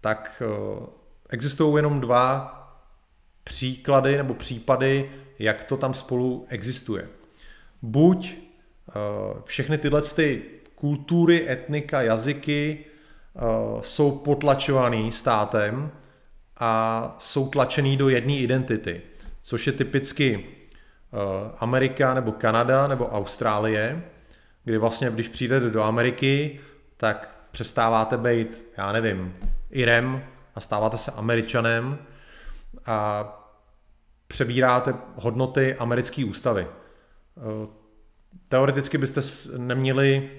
[0.00, 0.42] tak
[1.28, 2.54] existují jenom dva
[3.44, 7.08] příklady nebo případy, jak to tam spolu existuje.
[7.82, 8.92] Buď eh,
[9.44, 10.42] všechny tyhle ty
[10.74, 13.40] kultury, etnika, jazyky eh,
[13.80, 15.90] jsou potlačovaný státem
[16.56, 19.00] a jsou tlačený do jedné identity,
[19.40, 20.57] což je typicky eh,
[21.58, 24.02] Amerika nebo Kanada nebo Austrálie,
[24.64, 26.60] kdy vlastně, když přijdete do Ameriky,
[26.96, 29.36] tak přestáváte být, já nevím,
[29.70, 31.98] Irem a stáváte se Američanem
[32.86, 33.28] a
[34.26, 36.66] přebíráte hodnoty americké ústavy.
[36.66, 37.68] Eh,
[38.48, 39.20] teoreticky byste
[39.58, 40.30] neměli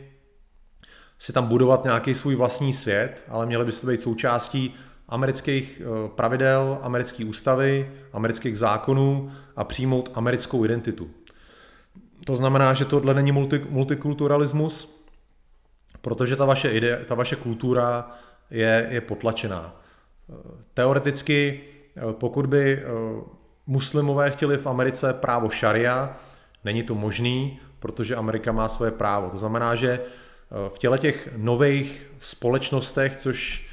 [1.19, 4.75] si tam budovat nějaký svůj vlastní svět, ale měli byste být součástí
[5.09, 5.81] amerických
[6.15, 11.09] pravidel, americké ústavy, amerických zákonů a přijmout americkou identitu.
[12.25, 15.03] To znamená, že tohle není multi, multikulturalismus,
[16.01, 18.11] protože ta vaše, ide, ta vaše kultura
[18.51, 19.75] je, je potlačená.
[20.73, 21.61] Teoreticky,
[22.11, 22.83] pokud by
[23.67, 26.17] muslimové chtěli v Americe právo šaria,
[26.63, 29.29] není to možný, protože Amerika má svoje právo.
[29.29, 33.68] To znamená, že eh, v těle těch nových společnostech, což eh,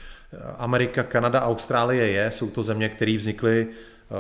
[0.59, 4.15] Amerika, Kanada, Austrálie je, jsou to země, které vznikly eh,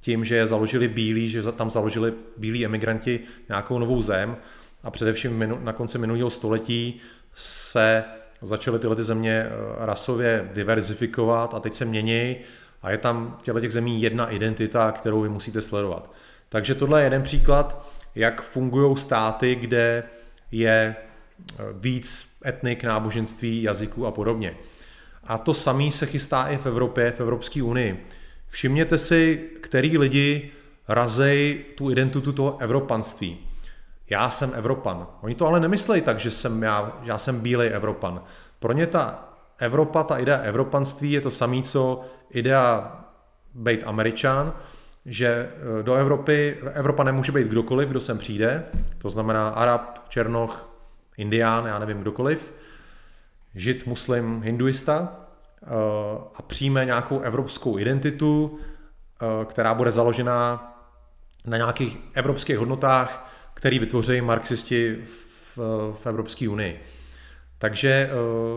[0.00, 4.36] tím, že je založili bílí, že tam založili bílí emigranti nějakou novou zem
[4.82, 7.00] a především na konci minulého století
[7.34, 8.04] se
[8.42, 9.46] začaly tyhle ty země
[9.78, 12.36] rasově diverzifikovat a teď se mění
[12.82, 16.12] a je tam v těch zemí jedna identita, kterou vy musíte sledovat.
[16.48, 20.02] Takže tohle je jeden příklad, jak fungují státy, kde
[20.50, 24.56] je eh, víc etnik, náboženství, jazyků a podobně.
[25.24, 28.06] A to samé se chystá i v Evropě, v Evropské unii.
[28.46, 30.50] Všimněte si, který lidi
[30.88, 33.38] razej tu identitu toho evropanství.
[34.10, 35.06] Já jsem Evropan.
[35.20, 38.22] Oni to ale nemyslejí tak, že jsem já, já jsem bílej Evropan.
[38.58, 42.98] Pro ně ta Evropa, ta idea evropanství je to samé, co idea
[43.54, 44.52] být Američan,
[45.06, 48.64] že eh, do Evropy, Evropa nemůže být kdokoliv, kdo sem přijde,
[48.98, 50.70] to znamená Arab, Černoch,
[51.16, 52.54] Indián, já nevím, kdokoliv,
[53.54, 55.16] Žid, Muslim, Hinduista
[55.62, 55.66] eh,
[56.34, 60.68] a přijme nějakou evropskou identitu, eh, která bude založená
[61.44, 65.58] na nějakých evropských hodnotách, který vytvoří marxisti v,
[65.92, 66.80] v Evropské unii.
[67.58, 68.10] Takže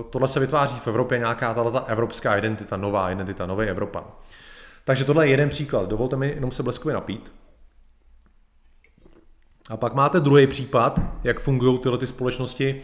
[0.10, 4.04] tohle se vytváří v Evropě nějaká ta evropská identita, nová identita, nový Evropan.
[4.86, 5.90] Takže tohle je jeden příklad.
[5.90, 7.32] Dovolte mi jenom se bleskově napít.
[9.70, 12.84] A pak máte druhý případ, jak fungují tyhle ty společnosti,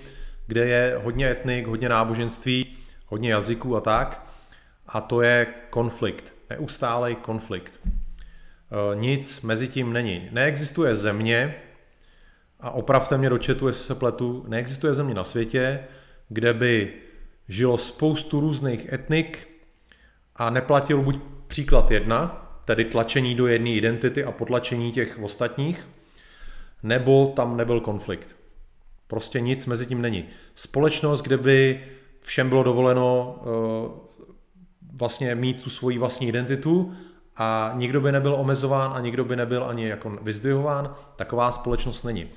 [0.52, 4.28] kde je hodně etnik, hodně náboženství, hodně jazyků a tak.
[4.88, 7.74] A to je konflikt, neustálej konflikt.
[7.86, 7.88] E,
[8.96, 10.30] nic mezi tím není.
[10.32, 11.56] Neexistuje země,
[12.60, 15.84] a opravte mě do četu, jestli se pletu, neexistuje země na světě,
[16.30, 16.94] kde by
[17.48, 19.48] žilo spoustu různých etnik
[20.36, 25.88] a neplatil buď Příklad jedna, tedy tlačení do jedné identity a potlačení těch ostatních,
[26.84, 28.40] nebo tam nebyl konflikt.
[29.12, 30.26] Prostě nic mezi tím není.
[30.56, 31.84] Společnost, kde by
[32.21, 33.91] všem bylo dovoleno uh,
[34.93, 36.93] vlastně mít tu svoji vlastní identitu
[37.38, 42.24] a nikdo by nebyl omezován a nikdo by nebyl ani jako vyzdvihován, taková společnost není.
[42.24, 42.30] Uh,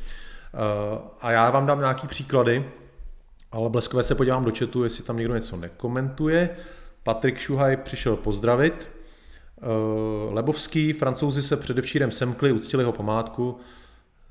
[1.20, 2.70] a já vám dám nějaký příklady,
[3.52, 6.56] ale bleskové se podívám do chatu, jestli tam někdo něco nekomentuje.
[7.02, 8.88] Patrik Šuhaj přišel pozdravit.
[9.62, 13.60] Eh, Lebovský, francouzi se předevčírem semkli, uctili jeho památku.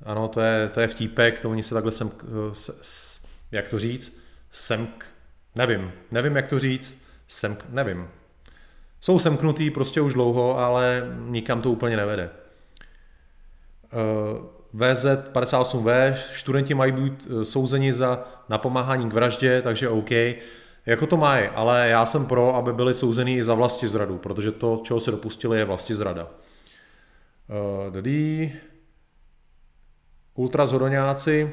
[0.02, 2.82] Ano, to je, to je vtípek, to oni se takhle sem, eh,
[3.52, 5.06] jak to říct, semk,
[5.54, 8.08] nevím, nevím jak to říct, semk, nevím.
[9.00, 12.30] Jsou semknutý prostě už dlouho, ale nikam to úplně nevede.
[13.84, 20.10] Eh, VZ 58V, studenti mají být souzeni za napomáhání k vraždě, takže OK.
[20.86, 24.52] Jako to mají, ale já jsem pro, aby byli souzený i za vlasti zradu, protože
[24.52, 26.28] to, čeho se dopustili, je vlasti zrada.
[27.48, 27.90] Uh,
[30.34, 31.50] Ultrazhodoňáci,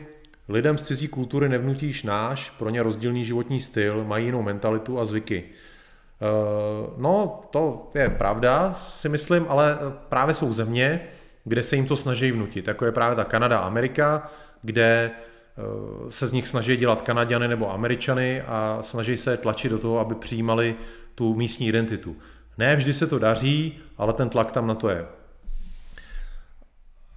[0.50, 5.06] lidem z cizí kultury nevnutíš náš, pro ně rozdílný životní styl, mají jinou mentalitu a
[5.06, 5.44] zvyky.
[5.44, 9.78] Uh, no, to je pravda, si myslím, ale
[10.10, 11.02] právě jsou země,
[11.44, 15.12] kde se jim to snaží vnutit, jako je právě ta Kanada a Amerika, kde
[15.58, 20.00] Eh, se z nich snaží dělat Kanaděny nebo Američany a snaží se tlačit do toho,
[20.00, 20.76] aby přijímali
[21.16, 22.16] tu místní identitu.
[22.58, 25.06] Ne vždy se to daří, ale ten tlak tam na to je.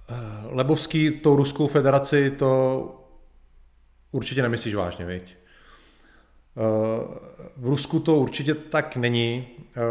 [0.09, 0.15] Eh,
[0.49, 2.95] Lebovský tou Ruskou federaci to
[4.11, 5.35] určitě nemyslíš vážně, viď?
[6.57, 6.61] Eh,
[7.57, 9.81] v Rusku to určitě tak není, eh,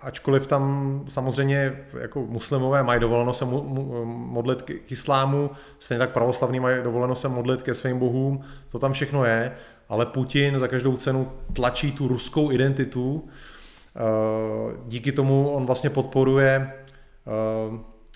[0.00, 3.44] ačkoliv tam samozřejmě jako muslimové mají dovoleno se
[4.04, 8.92] modlit k islámu, stejně tak pravoslavní mají dovoleno se modlit ke svým bohům, to tam
[8.92, 9.56] všechno je,
[9.88, 13.28] ale Putin za každou cenu tlačí tu ruskou identitu,
[14.86, 16.72] díky tomu on vlastně podporuje,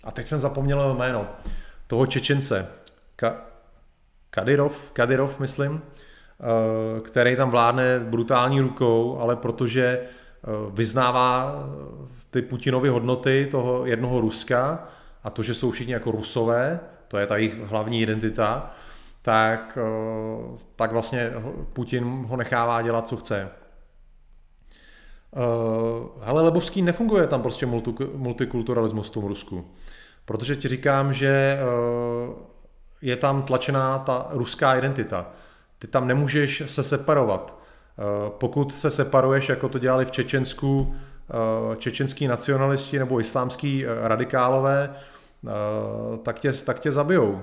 [0.05, 1.29] a teď jsem zapomněl jméno,
[1.87, 2.69] toho Čečence,
[4.31, 5.83] Kadyrov, Kadyrov myslím,
[6.41, 11.55] Eh, který tam vládne brutální rukou, ale protože eh, vyznává
[12.31, 14.89] ty Putinovy hodnoty toho jednoho Ruska
[15.25, 18.75] a to, že jsou všichni jako Rusové, to je ta jejich hlavní identita,
[19.23, 21.33] tak, eh, tak vlastně
[21.73, 23.51] Putin ho nechává dělat, co chce.
[26.23, 27.67] Hele, Lebovský nefunguje tam prostě
[28.15, 29.71] multikulturalismus v tom Rusku.
[30.25, 31.59] Protože ti říkám, že
[33.03, 35.27] je tam tlačená ta ruská identita.
[35.79, 37.59] Ty tam nemůžeš se separovat.
[38.29, 40.95] Pokud se separuješ, jako to dělali v Čečensku,
[41.79, 44.95] čečenský nacionalisti nebo islámský radikálové,
[46.23, 47.43] tak tě, tak tě zabijou.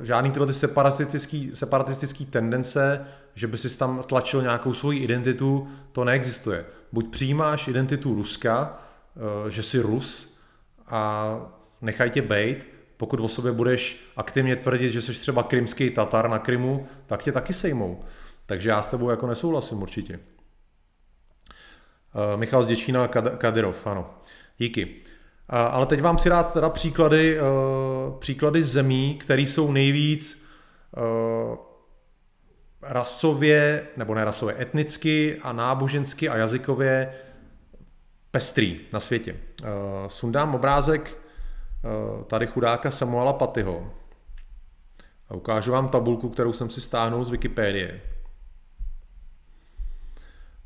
[0.00, 6.04] Žádný tyhle ty separatistický, separatistický tendence, že by si tam tlačil nějakou svoji identitu, to
[6.04, 6.64] neexistuje.
[6.92, 8.78] Buď přijímáš identitu Ruska,
[9.48, 10.38] že jsi Rus
[10.86, 11.36] a
[11.86, 16.38] nechaj tě bejt, pokud o sobě budeš aktivně tvrdit, že jsi třeba krymský Tatar na
[16.38, 18.04] Krymu, tak tě taky sejmou.
[18.46, 20.18] Takže já s tebou jako nesouhlasím určitě.
[20.18, 20.20] Uh,
[22.36, 24.06] Michal Zděčína Kadyrov, ano.
[24.58, 24.84] Díky.
[24.84, 24.90] Uh,
[25.58, 30.46] ale teď vám si dát teda příklady, uh, příklady zemí, které jsou nejvíc
[32.82, 37.14] rasově, nebo ne rasově, etnicky a nábožensky a jazykově
[38.30, 39.36] pestrý na světě.
[40.08, 41.25] Sundám obrázek Eh,
[42.26, 43.92] tady chudáka Samuela Patyho.
[45.28, 48.00] A ukážu vám tabulku, kterou jsem si stáhnul z Wikipédie.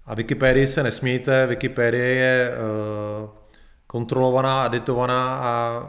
[0.04, 3.30] A Wikipédii se nesmějte, Wikipédie je uh,
[3.86, 5.82] kontrolovaná, editovaná a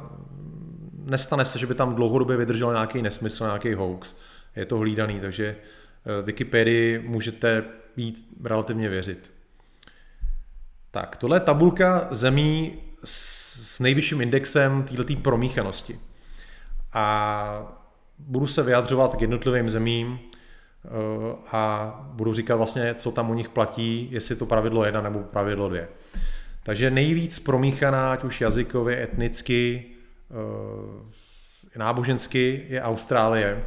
[0.94, 4.16] nestane se, že by tam dlouhodobě vydržel nějaký nesmysl, nějaký hoax.
[4.56, 7.64] Je to hlídaný, takže uh, Wikipedii můžete
[7.96, 9.32] být relativně věřit.
[10.92, 13.41] Tak, tohle je tabulka zemí s
[13.80, 16.00] nejvyšším indexem této promíchanosti.
[16.94, 17.78] A
[18.20, 20.90] budu se vyjadřovat k jednotlivým zemím eh,
[21.52, 25.70] a budu říkat vlastně, co tam u nich platí, jestli to pravidlo jedna nebo pravidlo
[25.70, 25.88] dvě.
[26.64, 29.86] Takže nejvíc promíchaná, ať už jazykově, etnicky,
[30.32, 33.64] eh, nábožensky, je Austrálie.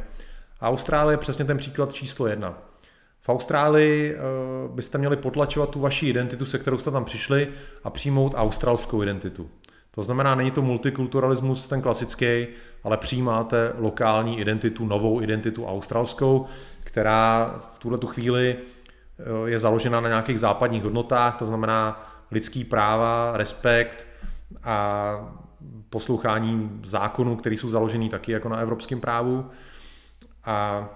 [0.59, 2.57] A Austrálie je přesně ten příklad číslo jedna.
[3.25, 7.47] V Austrálii uh, byste měli potlačovat tu vaši identitu, se kterou jste tam přišli
[7.83, 9.49] a přijmout australskou identitu.
[9.95, 12.47] To znamená, není to multikulturalismus ten klasický,
[12.83, 16.45] ale přijímáte lokální identitu, novou identitu australskou,
[16.83, 22.63] která v tuhle tu chvíli uh, je založena na nějakých západních hodnotách, to znamená lidský
[22.63, 24.07] práva, respekt
[24.63, 25.15] a
[25.89, 29.45] poslouchání zákonů, které jsou založený taky jako na evropském právu.
[30.45, 30.89] A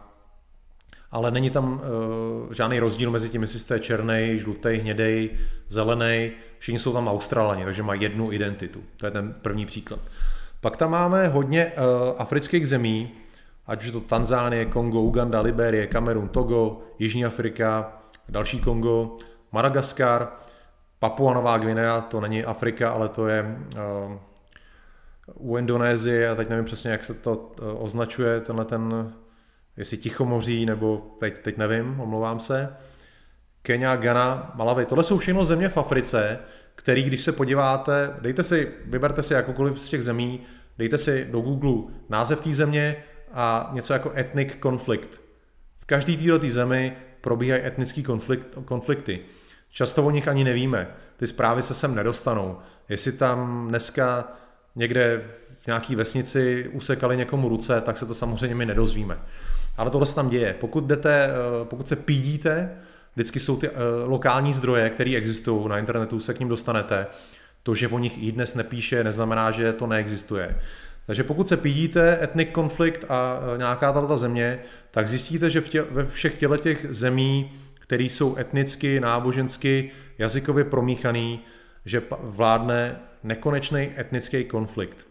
[1.12, 5.30] ale není tam uh, žádný rozdíl mezi tím, jestli jste černý, žlutý, hnědej,
[5.70, 6.32] zelený.
[6.60, 8.84] Všichni jsou tam Australani, takže mají jednu identitu.
[8.98, 10.00] To je ten první příklad.
[10.62, 11.82] Pak tam máme hodně uh,
[12.18, 13.12] afrických zemí,
[13.68, 17.94] ať už je to Tanzánie, Kongo, Uganda, Liberie, Kamerun, Togo, Jižní Afrika,
[18.30, 19.18] další Kongo,
[19.52, 20.28] Madagaskar,
[21.00, 23.58] Papua Nová Guinea, to není Afrika, ale to je
[24.08, 24.14] uh,
[25.34, 29.14] u Indonésie, a teď nevím přesně, jak se to uh, označuje, tenhle ten
[29.78, 32.76] jestli Tichomoří, nebo teď, teď nevím, omlouvám se.
[33.70, 36.40] Kenia, Ghana, Malawi, tohle jsou všechno země v Africe,
[36.76, 40.42] který, když se podíváte, dejte si, vyberte si jakoukoliv z těch zemí,
[40.78, 42.96] dejte si do Google název té země
[43.34, 45.22] a něco jako ethnic conflict.
[45.78, 49.20] V každé této zemi probíhají etnické konflikt, konflikty.
[49.72, 50.88] Často o nich ani nevíme.
[51.18, 52.58] Ty zprávy se sem nedostanou.
[52.90, 54.28] Jestli tam dneska
[54.76, 55.22] někde
[55.60, 59.18] v nějaké vesnici usekali někomu ruce, tak se to samozřejmě my nedozvíme.
[59.78, 60.56] Ale tohle se tam děje.
[60.60, 62.78] Pokud, jdete, eh, pokud se pídíte,
[63.20, 63.72] vždycky jsou ty eh,
[64.06, 67.08] lokální zdroje, které existují na internetu, se k ním dostanete.
[67.64, 70.60] To, že o nich i dnes nepíše, neznamená, že to neexistuje.
[71.06, 74.60] Takže pokud se pídíte etnik konflikt a eh, nějaká tato země,
[74.92, 80.64] tak zjistíte, že v tě, ve všech těle těch zemí, které jsou etnicky, nábožensky, jazykově
[80.64, 81.40] promíchaný,
[81.86, 85.08] že vládne nekonečný etnický konflikt.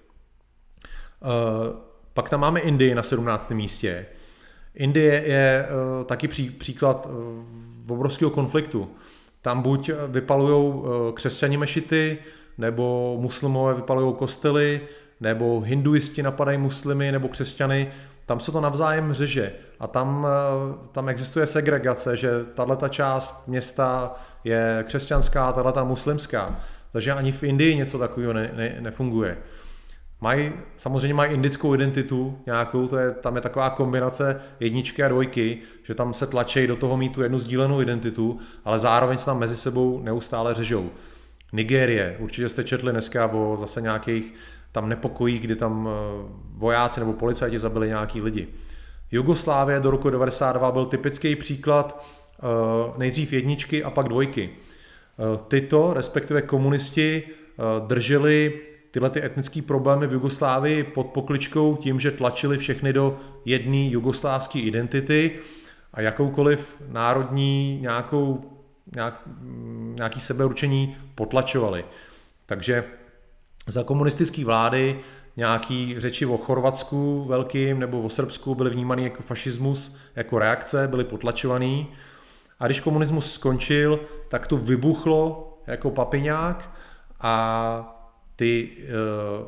[2.14, 3.50] Pak tam máme Indii na 17.
[3.50, 4.06] místě,
[4.74, 5.68] Indie je
[6.06, 7.08] taky pří, příklad
[7.90, 8.90] obrovského konfliktu.
[9.42, 10.84] Tam buď vypalují uh,
[11.14, 12.18] křesťani mešity,
[12.58, 14.80] nebo muslimové vypalují kostely,
[15.20, 17.92] nebo hinduisti napadají muslimy nebo křesťany.
[18.26, 20.26] Tam se to navzájem řeže a tam,
[20.92, 24.14] tam existuje segregace, že tato část města
[24.44, 26.60] je křesťanská, tato muslimská.
[26.92, 29.38] Takže ani v Indii něco takového ne, ne, nefunguje.
[30.20, 35.58] Mají, samozřejmě mají indickou identitu nějakou, to je, tam je taková kombinace jedničky a dvojky,
[35.88, 39.38] že tam se tlačí do toho mít tu jednu sdílenou identitu, ale zároveň se tam
[39.38, 40.90] mezi sebou neustále řežou.
[41.52, 44.34] Nigérie, určitě jste četli dneska o zase nějakých
[44.72, 48.48] tam nepokojí, kdy tam eh, vojáci nebo policajti zabili nějaký lidi.
[49.12, 52.42] Jugoslávie do roku 92 byl typický příklad eh,
[52.98, 54.50] nejdřív jedničky a pak dvojky.
[54.50, 57.22] Eh, tyto, respektive komunisti,
[57.86, 58.60] drželi
[58.90, 64.58] tyhle ty etnické problémy v Jugoslávii pod pokličkou tím, že tlačili všechny do jedné jugoslávské
[64.58, 65.38] identity
[65.92, 68.40] a jakoukoliv národní nějakou,
[68.94, 69.22] nějak,
[69.94, 71.84] nějaký sebeurčení potlačovali.
[72.46, 72.84] Takže
[73.66, 75.00] za komunistické vlády
[75.36, 81.04] nějaký řeči o Chorvatsku velkým nebo o Srbsku byly vnímány jako fašismus, jako reakce, byly
[81.04, 81.88] potlačovaný
[82.60, 86.70] A když komunismus skončil, tak to vybuchlo jako papiňák
[87.20, 88.04] a
[88.36, 89.46] ty uh,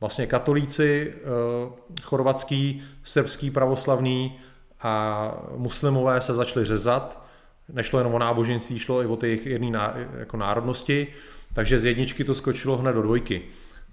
[0.00, 1.72] vlastně katolíci uh,
[2.02, 4.40] chorvatský, srbský pravoslavný
[4.82, 7.24] a muslimové se začali řezat.
[7.72, 11.06] Nešlo jenom o náboženství, šlo i o ty jejich jedné jako národnosti.
[11.52, 13.42] Takže z jedničky to skočilo hned do dvojky.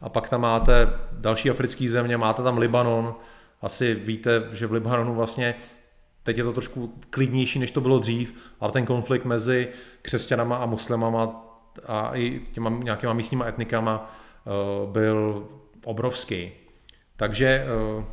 [0.02, 3.16] A pak tam máte další africké země, máte tam Libanon.
[3.62, 5.56] Asi víte, že v Libanonu vlastně
[6.24, 9.68] teď je to trošku klidnější, než to bylo dřív, ale ten konflikt mezi
[10.02, 11.44] křesťanama a muslimama
[11.86, 14.12] a i těma nějakýma místníma etnikama
[14.46, 15.48] uh, byl
[15.84, 16.52] obrovský.
[17.16, 17.66] Takže
[17.98, 18.04] uh,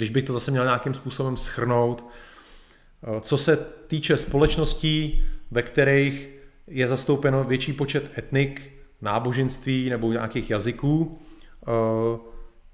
[0.00, 6.28] když bych to zase měl nějakým způsobem schrnout, uh, co se týče společností, ve kterých
[6.66, 11.18] je zastoupeno větší počet etnik, náboženství nebo nějakých jazyků.
[11.62, 12.18] Eh,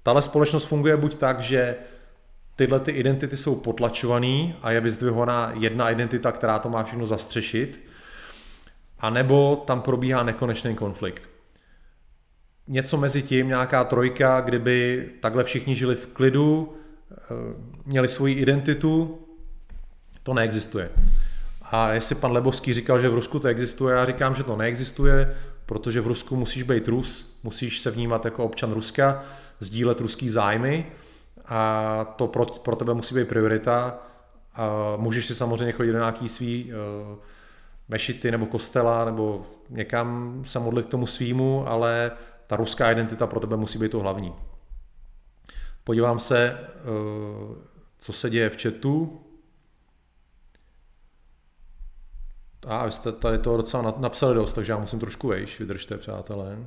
[0.03, 1.75] tahle společnost funguje buď tak, že
[2.55, 7.79] tyhle ty identity jsou potlačované a je vyzdvihovaná jedna identita, která to má všechno zastřešit,
[8.99, 11.29] a nebo tam probíhá nekonečný konflikt.
[12.67, 16.76] Něco mezi tím, nějaká trojka, kdyby takhle všichni žili v klidu, eh,
[17.85, 19.19] měli svoji identitu,
[20.23, 20.89] to neexistuje.
[21.71, 25.35] A jestli pan Lebovský říkal, že v Rusku to existuje, já říkám, že to neexistuje,
[25.65, 29.23] protože v Rusku musíš být Rus, musíš se vnímat jako občan Ruska,
[29.59, 30.85] sdílet ruský zájmy
[31.45, 33.99] a to pro, pro tebe musí být priorita.
[34.55, 37.17] A můžeš si samozřejmě chodit do nějaký svý uh,
[37.89, 42.11] mešity nebo kostela nebo někam se modlit tomu svýmu, ale
[42.47, 44.33] ta ruská identita pro tebe musí být to hlavní.
[45.87, 46.59] Podívám se,
[47.49, 47.55] uh,
[47.99, 49.21] co se děje v chatu.
[52.67, 56.57] A vy jste tady to docela napsali dost, takže já musím trošku vejš, vydržte, přátelé.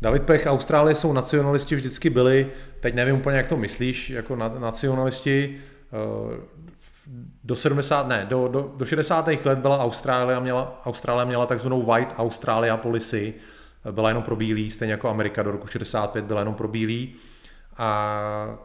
[0.00, 4.48] David Pech, Austrálie jsou nacionalisti, vždycky byli, teď nevím úplně, jak to myslíš, jako na,
[4.48, 5.60] nacionalisti,
[5.92, 6.40] eh,
[7.44, 9.28] do 70, ne, do, do, do 60.
[9.44, 13.34] let byla Austrálie, měla, Austrálie měla takzvanou White Australia Policy,
[13.90, 17.14] byla jenom pro bílý, stejně jako Amerika do roku 65 byla jenom pro bílý.
[17.76, 18.58] A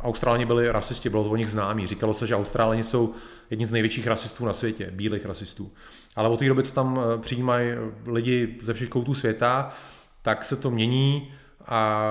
[0.00, 1.86] Austrálani byli rasisti, bylo to o nich známý.
[1.86, 3.14] Říkalo se, že Austrálani jsou
[3.50, 5.72] jedni z největších rasistů na světě, bílých rasistů.
[6.16, 7.68] Ale od té doby, co tam eh, přijímají
[8.06, 9.72] lidi ze všech koutů světa,
[10.22, 11.32] tak se to mění
[11.66, 12.08] a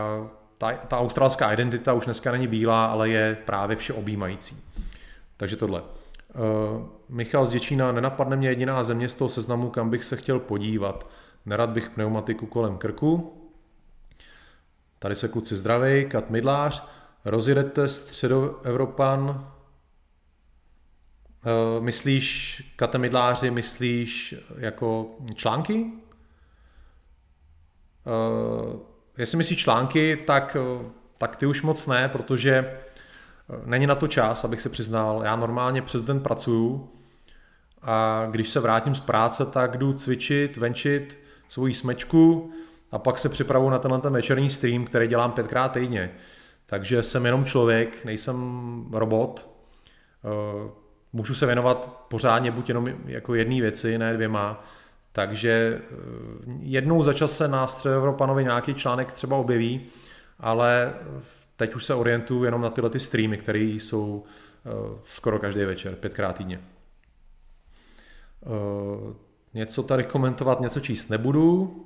[0.58, 4.58] ta, ta australská identita už dneska není bílá, ale je právě všeobjímající.
[5.38, 5.82] Takže tohle.
[5.82, 10.40] Uh, Michal z Děčína, nenapadne mě jediná země z toho seznamu, kam bych se chtěl
[10.40, 11.08] podívat.
[11.46, 13.40] Nerad bych pneumatiku kolem krku.
[15.00, 16.88] Tady se kluci zdraví, Kat Midlář.
[17.26, 19.52] Rozjedete středoevropan,
[21.46, 25.86] eh, myslíš katemidláři, myslíš jako články?
[28.08, 28.78] Eh,
[29.18, 30.86] jestli myslíš články, tak, eh,
[31.18, 32.80] tak ty už moc ne, protože
[33.66, 35.22] není na to čas, abych se přiznal.
[35.24, 36.90] Já normálně přes den pracuju
[37.82, 41.23] a když se vrátím z práce, tak jdu cvičit, venčit
[41.54, 42.52] svoji smečku
[42.92, 46.12] a pak se připravu na tenhle ten večerní stream, který dělám pětkrát týdně.
[46.66, 48.38] Takže jsem jenom člověk, nejsem
[48.92, 49.50] robot.
[50.26, 50.72] Eh,
[51.14, 54.66] můžu se věnovat pořádně buď jenom jako jedné věci, ne dvěma.
[55.12, 55.94] Takže eh,
[56.60, 59.86] jednou za čas se na Středoevropanovi nějaký článek třeba objeví,
[60.40, 60.94] ale
[61.56, 64.24] teď už se orientuju jenom na tyhle ty streamy, které jsou
[64.66, 64.70] eh,
[65.04, 66.60] skoro každý večer, pětkrát týdně.
[69.54, 71.80] Něco tady komentovat, něco číst nebudu.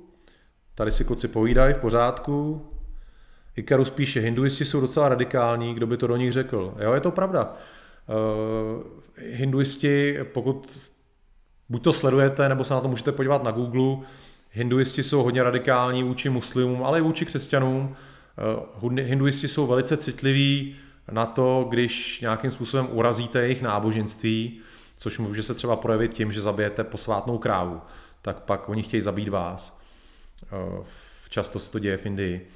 [0.74, 2.66] Tady si kluci povídají v pořádku.
[3.56, 6.74] Ikarus píše, hinduisti jsou docela radikální, kdo by to do nich řekl.
[6.80, 7.54] Jo, je to pravda.
[8.08, 8.82] Uh,
[9.16, 10.80] hinduisti, pokud
[11.68, 14.06] buď to sledujete, nebo se na to můžete podívat na Google,
[14.50, 17.96] hinduisti jsou hodně radikální vůči muslimům, ale i vůči křesťanům.
[18.82, 20.76] Uh, hinduisti jsou velice citliví
[21.10, 24.60] na to, když nějakým způsobem urazíte jejich náboženství,
[24.98, 27.80] což může se třeba projevit tím, že zabijete posvátnou krávu,
[28.22, 29.80] tak pak oni chtějí zabít vás.
[30.52, 30.84] Uh,
[31.28, 32.50] často se to děje v Indii.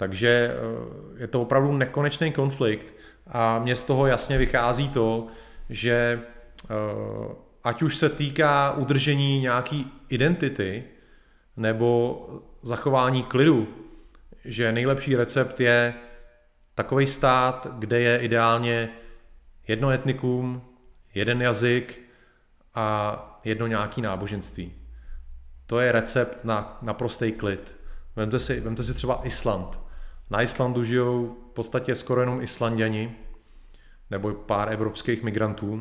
[0.00, 2.94] Takže eh, je to opravdu nekonečný konflikt
[3.26, 5.26] a mně z toho jasně vychází to,
[5.70, 6.22] že
[6.64, 6.74] eh,
[7.64, 10.84] ať už se týká udržení nějaký identity
[11.56, 12.26] nebo
[12.62, 13.68] zachování klidu,
[14.44, 15.94] že nejlepší recept je
[16.74, 18.88] takový stát, kde je ideálně
[19.68, 20.62] jedno etnikum,
[21.14, 22.00] jeden jazyk
[22.74, 24.72] a jedno nějaký náboženství.
[25.66, 27.74] To je recept na naprostý klid.
[28.16, 29.78] Vemte si, vemte si třeba Island.
[30.30, 33.16] Na Islandu žijou v podstatě skoro jenom Islanděni
[34.10, 35.72] nebo pár evropských migrantů.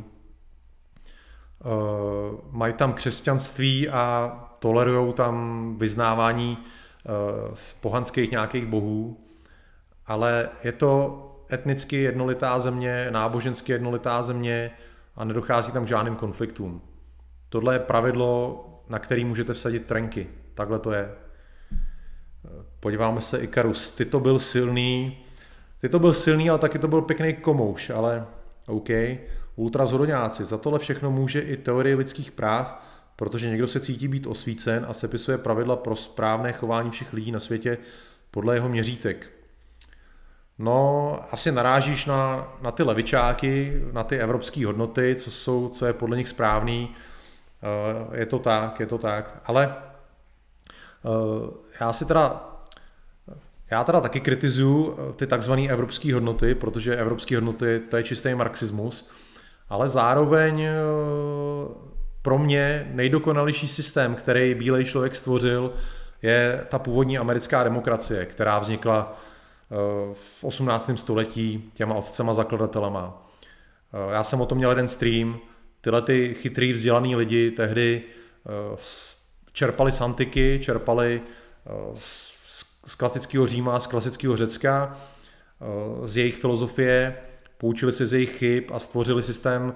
[1.65, 9.27] Uh, mají tam křesťanství a tolerují tam vyznávání uh, pohanských nějakých bohů,
[10.05, 14.71] ale je to etnicky jednolitá země, nábožensky jednolitá země
[15.20, 16.82] a nedochází tam k žádným konfliktům.
[17.49, 20.28] Tohle je pravidlo, na který můžete vsadit trenky.
[20.53, 21.11] Takhle to je.
[22.80, 23.91] Podíváme se Ikarus.
[23.93, 25.17] Ty to byl silný,
[25.82, 28.26] ty to byl silný, ale taky to byl pěkný komouš, ale
[28.67, 28.89] OK.
[29.55, 30.43] Ultrazhodoňáci.
[30.43, 32.84] Za tohle všechno může i teorie lidských práv,
[33.15, 37.39] protože někdo se cítí být osvícen a sepisuje pravidla pro správné chování všech lidí na
[37.39, 37.78] světě
[38.32, 39.38] podle jeho měřítek.
[40.60, 45.93] No, asi narážíš na, na ty levičáky, na ty evropské hodnoty, co, jsou, co je
[45.93, 46.95] podle nich správný.
[47.64, 49.41] Eh, je to tak, je to tak.
[49.45, 49.76] Ale
[51.05, 51.10] eh,
[51.82, 52.45] já si teda
[53.72, 58.36] já teda taky kritizuju eh, ty takzvané evropské hodnoty, protože evropské hodnoty to je čistý
[58.36, 59.12] marxismus,
[59.70, 60.68] ale zároveň
[62.22, 65.74] pro mě nejdokonalější systém, který bílej člověk stvořil,
[66.22, 69.20] je ta původní americká demokracie, která vznikla
[70.13, 70.91] v 18.
[70.95, 73.30] století těma otcema zakladatelema.
[74.11, 75.39] Já jsem o tom měl jeden stream,
[75.82, 78.03] tyhle ty chytrý vzdělaný lidi tehdy
[78.45, 78.78] eh,
[79.53, 81.72] čerpali z antiky, čerpali eh,
[82.86, 84.97] z klasického Říma, z klasického Řecka,
[85.61, 87.17] eh, z jejich filozofie,
[87.57, 89.74] poučili se z jejich chyb a stvořili systém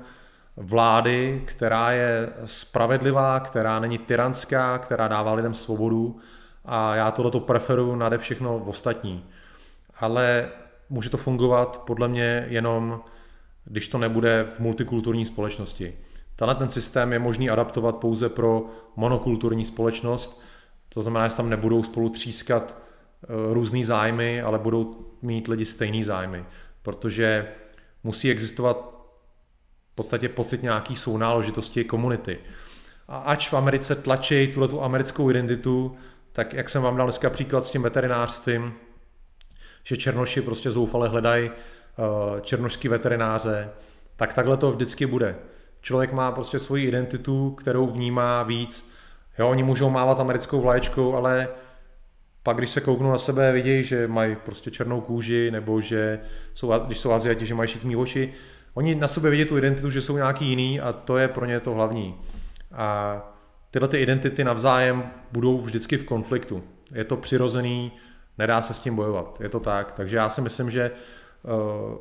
[0.57, 6.19] vlády, která je spravedlivá, která není tyranská, která dává lidem svobodu
[6.65, 9.25] a já tohleto preferuju nade všechno ostatní.
[9.99, 10.49] Ale
[10.89, 13.01] může to fungovat podle mě jenom
[13.65, 15.97] když to nebude v multikulturní společnosti.
[16.35, 18.65] Tenhle ten systém je možný adaptovat pouze pro
[18.95, 20.43] monokulturní společnost,
[20.89, 22.77] to znamená, že tam nebudou spolu třískat
[23.23, 26.45] eh, různý zájmy, ale budou mít lidi stejný zájmy,
[26.81, 27.47] protože
[28.03, 28.77] musí existovat
[29.91, 32.39] v podstatě pocit nějaký sounáležitosti komunity.
[33.07, 35.95] A ač v Americe tlačí tuhle tu americkou identitu,
[36.31, 38.73] tak jak jsem vám dal dneska příklad s tím veterinářstvím,
[39.83, 41.51] že černoši prostě zoufale hledají
[41.97, 43.69] Eh, černožský veterináře,
[44.15, 45.35] tak takhle to vždycky bude.
[45.81, 48.93] Člověk má prostě svoji identitu, kterou vnímá víc.
[49.39, 51.47] Jo, oni můžou mávat americkou vlaječkou, ale
[52.43, 56.19] pak, když se kouknou na sebe, vidějí, že mají prostě černou kůži, nebo že
[56.53, 58.33] jsou, když jsou Aziati, že mají šikmý oči.
[58.73, 61.59] Oni na sebe vidí tu identitu, že jsou nějaký jiný a to je pro ně
[61.59, 62.15] to hlavní.
[62.71, 63.17] A
[63.71, 66.63] tyhle ty identity navzájem budou vždycky v konfliktu.
[66.93, 67.91] Je to přirozený,
[68.37, 69.37] nedá se s tím bojovat.
[69.41, 69.91] Je to tak.
[69.91, 70.91] Takže já si myslím, že
[71.45, 71.97] Eh,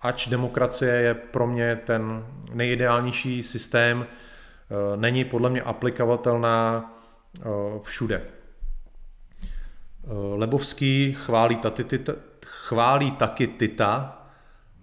[0.00, 6.92] ač demokracie je pro mě ten nejideálnější systém, eh, není podle mě aplikovatelná
[7.40, 7.44] eh,
[7.82, 8.22] všude.
[10.36, 12.12] Lebovský chválí, taty, tita,
[12.44, 14.22] chválí taky Tita,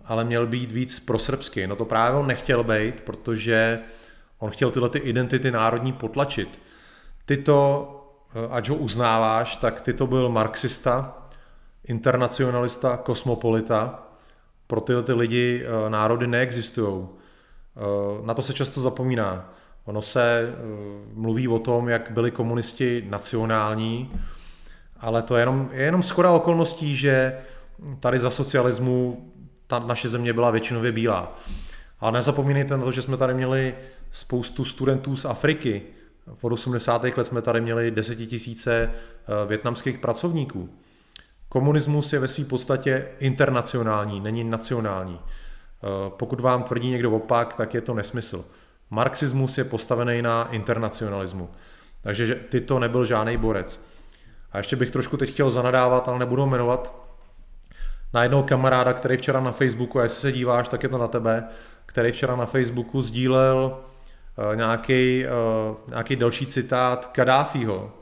[0.06, 1.68] ale měl být víc pro srbsky.
[1.68, 3.80] No to právě on nechtěl být, protože
[4.39, 6.60] on chtěl tyhle ty identity národní potlačit.
[7.26, 8.03] Tyto,
[8.49, 11.17] ať ho uznáváš, tak Tyto byl marxista,
[11.88, 14.03] internacionalista, kosmopolita.
[14.67, 17.07] Pro tyhle ty lidi eh, národy neexistují.
[17.07, 19.53] Eh, na to se často zapomíná.
[19.86, 20.53] Ono se eh,
[21.13, 24.11] mluví o tom, jak byli komunisti nacionální,
[24.99, 27.38] ale to je jenom, je jenom schoda okolností, že
[27.99, 29.25] tady za socialismu
[29.67, 31.38] ta naše země byla většinově bílá.
[31.99, 33.75] Ale nezapomínejte na to, že jsme tady měli
[34.11, 35.81] spoustu studentů z Afriky.
[36.28, 37.03] V 80.
[37.03, 38.91] let jsme tady měli desetitisíce
[39.47, 40.69] větnamských pracovníků.
[41.49, 45.19] Komunismus je ve své podstatě internacionální, není nacionální.
[45.19, 48.45] Eh, pokud vám tvrdí někdo opak, tak je to nesmysl.
[48.89, 51.49] Marxismus je postavený na internacionalismu.
[52.01, 53.86] Takže tyto nebyl žádný borec.
[54.51, 56.95] A ještě bych trošku teď chtěl zanadávat, ale nebudu jmenovat,
[58.13, 61.07] na jednoho kamaráda, který včera na Facebooku, a jestli se díváš, tak je to na
[61.07, 61.47] tebe,
[61.86, 63.78] který včera na Facebooku sdílel
[64.55, 67.97] nějaký, uh, nějaký další citát Kadáfího.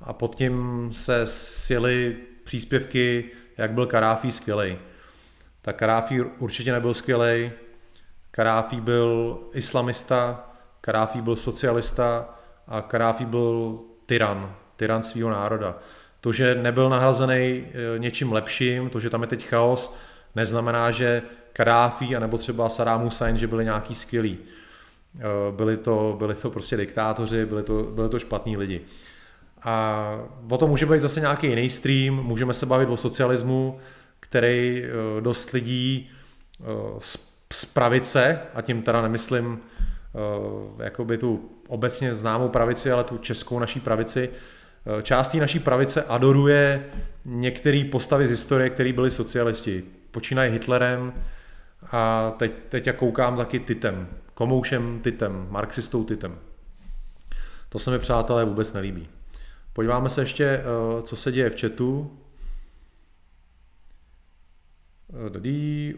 [0.00, 4.78] A pod tím se sjeli příspěvky, jak byl Karáfí skvělý.
[5.62, 7.52] Tak Karáfí určitě nebyl skvělý.
[8.30, 10.50] Karáfí byl islamista,
[10.80, 15.78] Karáfí byl socialista a Karáfí byl tyran, tyran svého národa.
[16.20, 19.96] To, že nebyl nahrazený e, něčím lepším, to, že tam je teď chaos,
[20.34, 24.38] neznamená, že Karáfí anebo třeba Saddam Hussein, že byli nějaký skvělí.
[25.18, 28.80] E, byli to, byli to prostě diktátoři, byli to, byli to špatní lidi.
[29.62, 30.18] A
[30.50, 33.78] o tom může být zase nějaký jiný stream, můžeme se bavit o socialismu,
[34.20, 36.10] který eh, dost lidí
[36.60, 36.64] eh,
[37.52, 43.58] z pravice, a tím teda nemyslím eh, jakoby tu obecně známou pravici, ale tu českou
[43.58, 44.30] naší pravici,
[45.02, 46.84] část té naší pravice adoruje
[47.24, 49.84] některé postavy z historie, které byly socialisti.
[50.10, 51.12] Počínají Hitlerem
[51.92, 54.08] a teď, teď já koukám taky Titem,
[54.42, 56.38] komoušem Titem, marxistou Titem.
[57.68, 59.08] To se mi, přátelé, vůbec nelíbí.
[59.72, 62.18] Podíváme se ještě, eh, co se děje v chatu.
[65.28, 65.94] Dadí.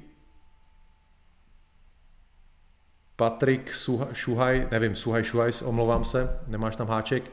[3.17, 3.73] Patrik
[4.13, 7.31] Šuhaj, nevím, Suhaj Šuhaj, omlouvám se, nemáš tam háček,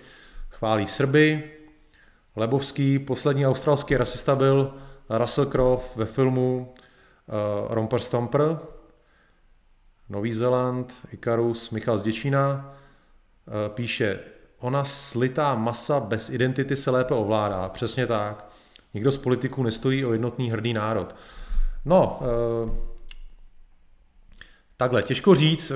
[0.50, 1.52] chválí Srby.
[2.36, 4.74] Lebovský, poslední australský rasista byl
[5.10, 8.60] Russell Crowe ve filmu uh, Romper Stomper.
[10.12, 12.74] Nový Zéland, Ikarus, Michal z Děčína
[13.48, 14.20] uh, píše,
[14.60, 17.70] ona slitá masa bez identity se lépe ovládá.
[17.70, 18.46] Přesně tak.
[18.94, 21.16] Nikdo z politiků nestojí o jednotný hrdý národ.
[21.86, 22.76] No, uh,
[24.78, 25.72] takhle, těžko říct,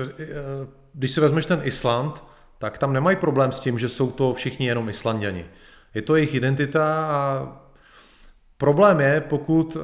[0.92, 2.24] když si vezmeš ten Island,
[2.58, 5.46] tak tam nemají problém s tím, že jsou to všichni jenom Islanděni.
[5.94, 7.48] Je to jejich identita a
[8.56, 9.80] problém je, pokud, eh,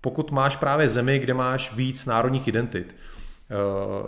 [0.00, 2.96] pokud máš právě zemi, kde máš víc národních identit.
[2.96, 3.54] Eh,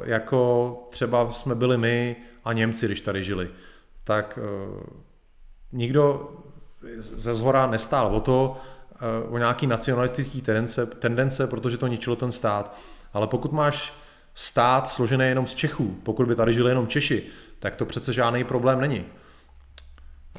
[0.05, 3.51] jako třeba jsme byli my a Němci, když tady žili.
[4.05, 4.85] Tak eh,
[5.73, 6.31] nikdo
[6.99, 8.57] ze zhora nestál o to,
[9.31, 12.79] o nějaký nacionalistický tendence, tendence, protože to ničilo ten stát.
[13.13, 13.95] Ale pokud máš
[14.35, 17.27] stát složený jenom z Čechů, pokud by tady žili jenom Češi,
[17.59, 19.05] tak to přece žádný problém není.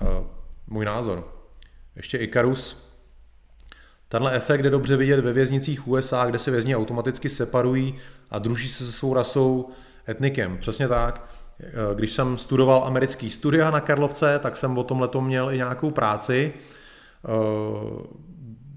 [0.01, 0.05] Eh,
[0.67, 1.33] můj názor.
[1.95, 2.92] Ještě Icarus.
[4.13, 7.95] Tenhle efekt je dobře vidět ve věznicích USA, kde se vězni automaticky separují
[8.31, 9.69] a druží se se svou rasou
[10.09, 10.57] etnikem.
[10.57, 11.29] Přesně tak.
[11.59, 15.91] Eh, když jsem studoval americký studia na Karlovce, tak jsem o tomhle měl i nějakou
[15.91, 16.53] práci,
[17.25, 17.29] eh,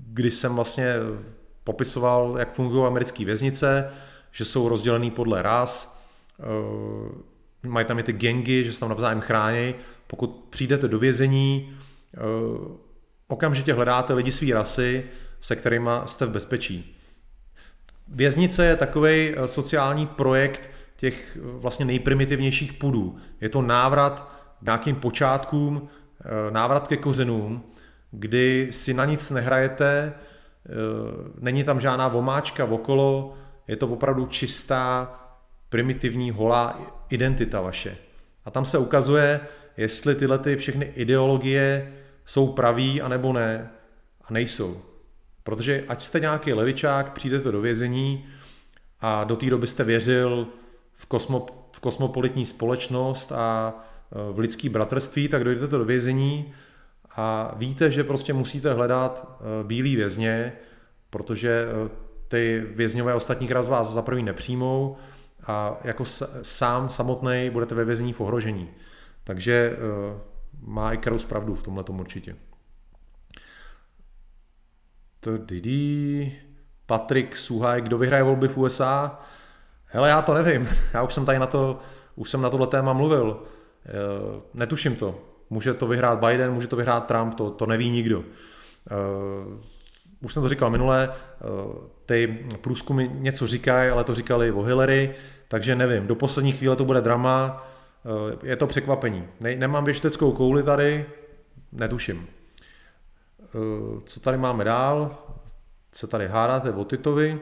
[0.06, 0.94] kdy jsem vlastně
[1.64, 3.90] popisoval, jak fungují americké věznice,
[4.32, 6.02] že jsou rozdělený podle ras,
[7.66, 9.74] mají tam i ty gengy, že se tam navzájem chrání.
[10.06, 11.76] Pokud přijdete do vězení,
[12.14, 12.20] eh,
[13.28, 15.04] okamžitě hledáte lidi své rasy,
[15.46, 16.96] se kterými jste v bezpečí.
[18.08, 23.16] Věznice je takový eh, sociální projekt těch eh, vlastně nejprimitivnějších půdů.
[23.40, 25.88] Je to návrat k nějakým počátkům,
[26.50, 27.62] návrat ke kořenům,
[28.10, 30.14] kdy si na nic nehrajete,
[31.38, 33.34] není tam žádná vomáčka okolo,
[33.68, 35.14] je to opravdu čistá,
[35.68, 36.78] primitivní, holá
[37.10, 37.96] identita vaše.
[38.44, 39.40] A tam se ukazuje,
[39.76, 41.92] jestli tyhle ty všechny ideologie
[42.24, 43.70] jsou praví anebo ne.
[44.24, 44.95] A nejsou.
[45.46, 48.24] Protože ať jste nějaký levičák, přijdete do vězení
[49.00, 50.46] a do té doby jste věřil
[50.92, 53.74] v, kosmo, v kosmopolitní společnost a
[54.12, 56.52] e, v lidský bratrství, tak dojdete do vězení
[57.16, 60.52] a víte, že prostě musíte hledat e, bílý vězně,
[61.10, 61.88] protože e,
[62.28, 64.96] ty vězňové ostatní krát vás za první nepřijmou
[65.46, 66.04] a jako
[66.42, 68.70] sám samotný budete ve vězení v ohrožení.
[69.24, 69.76] Takže
[70.60, 72.36] má i Karus pravdu v tomhle tom určitě.
[76.86, 79.20] Patrik Suhaj, kdo vyhraje volby v USA?
[79.86, 80.68] Hele, já to nevím.
[80.94, 81.80] Já už jsem tady na to,
[82.16, 83.28] už jsem na tohle téma mluvil.
[83.30, 85.20] Uh, netuším to.
[85.50, 88.18] Může to vyhrát Biden, může to vyhrát Trump, to, to neví nikdo.
[88.18, 88.24] Uh,
[90.20, 91.12] už jsem to říkal minule,
[92.06, 95.14] ty průzkumy něco říkají, ale to říkali o Hillary,
[95.48, 97.66] takže nevím, do poslední chvíle to bude drama,
[98.04, 99.24] eh, je to překvapení.
[99.40, 101.06] Ne, nemám věšteckou kouli tady,
[101.72, 102.26] netuším.
[103.46, 105.18] Eh, co tady máme dál?
[105.92, 107.40] Co tady hádáte o Titovi?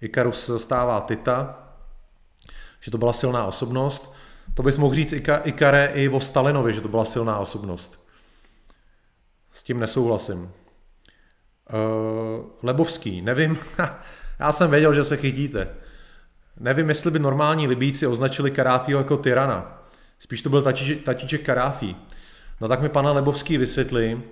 [0.00, 1.68] Ikarus zastává Tita,
[2.80, 4.16] že to byla silná osobnost.
[4.54, 5.14] To bys mohl říct
[5.44, 8.08] Ikare i o Stalinovi, že to byla silná osobnost.
[9.52, 10.38] S tím nesouhlasím.
[10.42, 10.50] Uh,
[12.62, 13.58] Lebovský, nevím,
[14.38, 15.68] já jsem věděl, že se chytíte.
[16.60, 19.82] Nevím, jestli by normální Libíci označili Karáfího jako tyrana.
[20.18, 21.96] Spíš to byl tatíček, tatíček Karáfí.
[22.60, 24.22] No tak mi pana Lebovský vysvětli,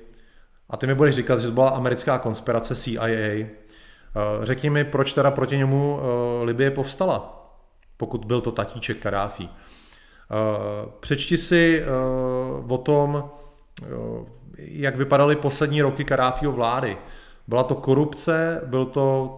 [0.70, 3.08] a ty mi budeš říkat, že to byla americká konspirace CIA.
[3.08, 3.46] Eh,
[4.42, 7.46] řekni mi, proč teda proti němu eh, Libie povstala,
[7.96, 9.50] pokud byl to tatíček Karáfí.
[11.00, 11.84] Přečti si
[12.68, 13.30] o tom,
[14.56, 16.96] jak vypadaly poslední roky Karáfího vlády.
[17.48, 19.36] Byla to korupce, byl to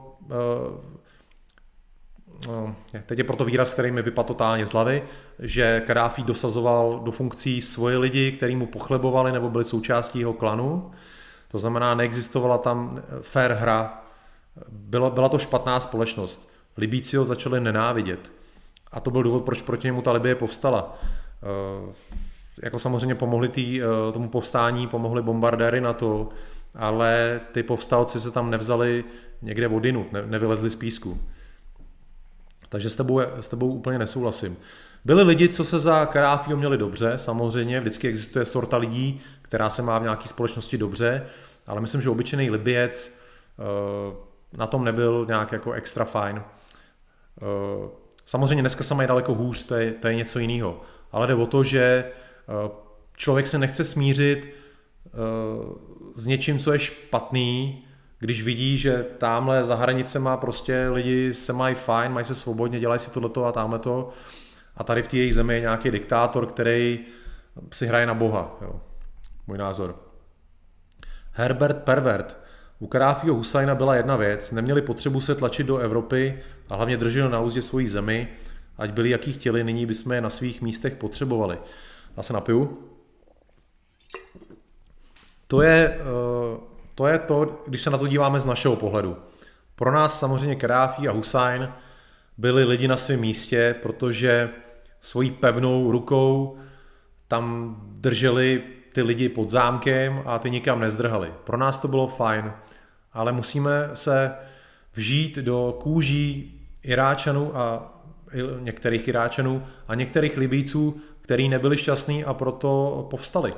[3.07, 5.03] teď je proto výraz, který mi vypadl totálně z hlavy,
[5.39, 10.91] že Kadáfi dosazoval do funkcí svoje lidi, který mu pochlebovali nebo byli součástí jeho klanu.
[11.53, 14.03] To znamená, neexistovala tam fair hra.
[14.69, 16.49] Byla, byla to špatná společnost.
[16.77, 18.33] Libíci ho začali nenávidět.
[18.93, 20.99] A to byl důvod, proč proti němu ta Libie povstala.
[21.43, 21.93] E,
[22.63, 26.29] jako samozřejmě pomohli tý, e, tomu povstání, pomohli bombardéry na to,
[26.75, 29.05] ale ty povstalci se tam nevzali
[29.43, 31.19] někde vodinu, ne, nevylezli z písku.
[32.73, 34.57] Takže s tebou, s tebou úplně nesouhlasím.
[35.05, 39.83] Byli lidi, co se za Karáfího měli dobře, samozřejmě, vždycky existuje sorta lidí, která se
[39.83, 41.27] má v nějaké společnosti dobře,
[41.67, 43.23] ale myslím, že obyčejný Libiec
[43.59, 44.15] uh,
[44.59, 46.37] na tom nebyl nějak jako extra fajn.
[46.37, 47.89] Uh,
[48.25, 50.81] samozřejmě dneska se mají daleko hůř, to je, to je něco jiného.
[51.13, 52.05] Ale jde o to, že
[52.65, 52.71] uh,
[53.17, 54.49] člověk se nechce smířit
[56.15, 57.85] s něčím, co je špatný,
[58.23, 63.01] když vidí, že tamhle za hranicema prostě lidi se mají fajn, mají se svobodně, dělají
[63.01, 64.09] si tohleto a tamhle to,
[64.77, 67.01] a tady v té jejich zemi je nějaký diktátor, který
[67.73, 68.57] si hraje na boha.
[68.61, 68.81] Jo.
[69.47, 70.03] Můj názor.
[71.33, 72.39] Herbert Pervert.
[72.79, 77.33] U Karáfího Husajna byla jedna věc, neměli potřebu se tlačit do Evropy a hlavně drželi
[77.33, 78.29] na úzdě svojí zemi,
[78.79, 81.59] ať byli jaký chtěli, nyní bychom je na svých místech potřebovali.
[82.17, 82.89] Já se napiju.
[85.47, 86.72] To je, eh,
[87.03, 89.17] to je to, když se na to díváme z našeho pohledu.
[89.75, 91.69] Pro nás samozřejmě Karáfí a Husajn
[92.39, 94.51] byli lidi na svém místě, protože
[95.01, 96.59] svojí pevnou rukou
[97.29, 101.33] tam drželi ty lidi pod zámkem a ty nikam nezdrhali.
[101.45, 102.53] Pro nás to bylo fajn,
[103.13, 104.33] ale musíme se
[104.93, 107.95] vžít do kůží Iráčanů a
[108.61, 113.55] některých Iráčanů a některých Libíců, který nebyli šťastní a proto povstali.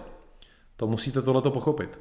[0.76, 1.98] To musíte tohleto pochopit.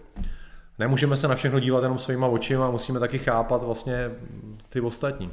[0.80, 4.12] Nemůžeme se na všechno dívat jenom svýma očima, musíme taky chápat vlastně
[4.70, 5.32] ty ostatní.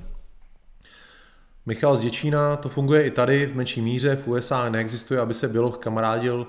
[1.66, 5.49] Michal z Děčína, to funguje i tady v menší míře, v USA neexistuje, aby se
[5.49, 6.47] Běloch kamarádil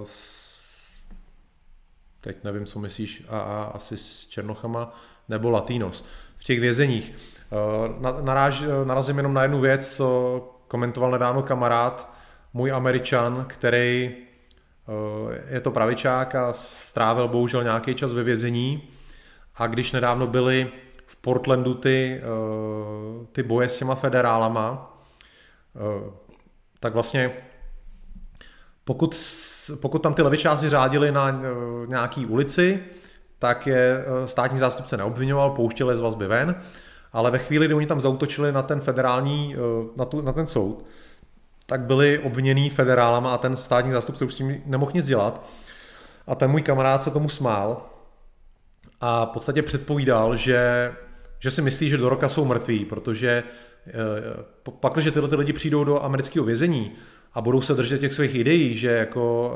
[0.00, 0.06] uh,
[2.20, 4.94] teď nevím, co myslíš, a, a asi s Černochama,
[5.28, 6.06] nebo Latinos.
[6.36, 7.14] V těch vězeních.
[7.50, 12.12] Uh, naráž, narazím jenom na jednu věc, co komentoval nedávno kamarád,
[12.52, 14.14] můj američan, který
[15.48, 18.82] je to pravičák a strávil bohužel nějaký čas ve vězení.
[19.56, 20.70] A když nedávno byli
[21.06, 24.98] v Portlandu ty, eh, ty boje s těma federálama,
[25.76, 26.10] eh,
[26.80, 27.30] tak vlastně
[28.84, 29.16] pokud,
[29.80, 31.42] pokud tam ty levičáci řádili na eh,
[31.86, 32.82] nějaký ulici,
[33.38, 36.62] tak je státní zástupce neobvinoval, pouštěl je z vazby ven,
[37.12, 39.56] ale ve chvíli, kdy oni tam zautočili na ten federální,
[39.96, 40.84] na, tu, na ten soud,
[41.66, 45.46] tak byli obvinění federálama a ten státní zástupce už s tím nemohl nic dělat.
[46.26, 47.86] A ten můj kamarád se tomu smál
[49.00, 50.92] a v podstatě předpovídal, že,
[51.38, 53.42] že si myslí, že do roka jsou mrtví, protože
[53.86, 53.92] eh,
[54.80, 56.92] pak, když tyhle ty lidi přijdou do amerického vězení
[57.34, 59.54] a budou se držet těch svých ideí, že jako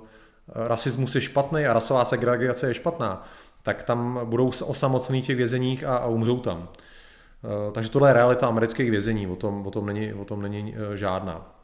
[0.00, 3.28] uh, rasismus je špatný a rasová segregace je špatná,
[3.62, 6.68] tak tam budou osamocení v těch vězeních a, a umřou tam.
[7.44, 10.74] Uh, takže tohle je realita amerických vězení, o tom, o tom není, o tom není
[10.74, 11.54] uh, žádná.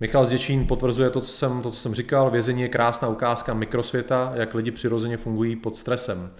[0.00, 2.30] Michal Zděčín potvrzuje to co, jsem, to, co jsem říkal.
[2.30, 6.30] Vězení je krásná ukázka mikrosvěta, jak lidi přirozeně fungují pod stresem.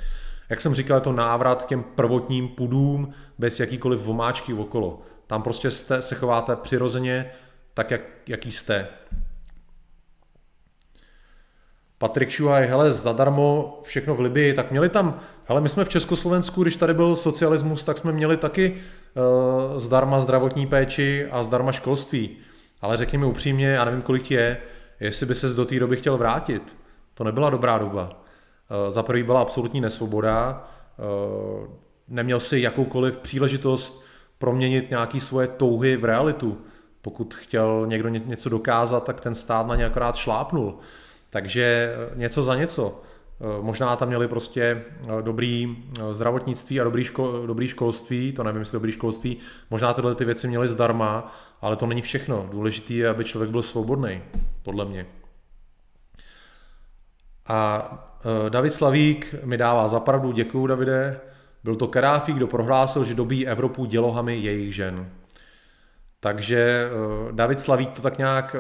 [0.49, 5.03] Jak jsem říkal, je to návrat k těm prvotním pudům bez jakýkoliv vomáčky okolo.
[5.27, 7.31] Tam prostě jste, se chováte přirozeně
[7.75, 8.89] tak, jak, jaký jste.
[11.99, 16.63] Patrik Šuhaj, hele, zadarmo všechno v Libii, tak měli tam, hele, my jsme v Československu,
[16.63, 22.37] když tady byl socialismus, tak jsme měli taky uh, zdarma zdravotní péči a zdarma školství.
[22.81, 24.59] Ale řekni mi upřímně, já nevím, kolik je,
[25.01, 26.77] jestli by se do té doby chtěl vrátit.
[27.15, 28.25] To nebyla dobrá doba.
[28.71, 30.69] Eh, za prvý byla absolutní nesvoboda,
[30.99, 31.69] eh,
[32.09, 34.05] neměl si jakoukoliv příležitost
[34.39, 36.59] proměnit nějaké svoje touhy v realitu.
[37.03, 40.79] Pokud chtěl někdo něco dokázat, tak ten stát na ně akorát šlápnul.
[41.31, 43.03] Takže něco za něco.
[43.61, 44.85] Možná tam měli prostě
[45.21, 45.77] dobrý
[46.11, 49.37] zdravotnictví a dobrý, ško, dobrý školství, to nevím, jestli dobrý školství,
[49.71, 52.49] možná tyhle ty věci měli zdarma, ale to není všechno.
[52.51, 54.23] Důležité je, aby člověk byl svobodný,
[54.63, 55.07] podle mě.
[57.47, 57.91] A
[58.49, 61.21] David Slavík mi dává zapravdu, děkuju Davide,
[61.65, 65.11] byl to Karáfí, kdo prohlásil, že dobí Evropu dělohami jejich žen.
[66.21, 66.89] Takže
[67.33, 68.57] David Slavík to tak nějak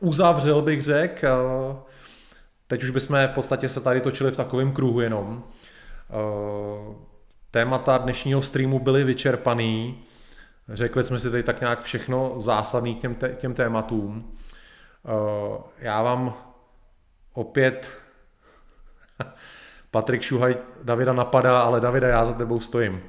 [0.00, 1.82] uzavřel, bych řekl.
[2.72, 5.44] Teď už bychom v podstatě se tady točili v takovém kruhu jenom.
[7.50, 9.98] Témata dnešního streamu byly vyčerpaný.
[10.68, 14.32] Řekli jsme si tady tak nějak všechno zásadný k těm, těm tématům.
[15.78, 16.34] Já vám
[17.32, 17.90] opět
[19.90, 23.02] Patrik Šuhaj Davida napadá, ale Davida, já za tebou stojím.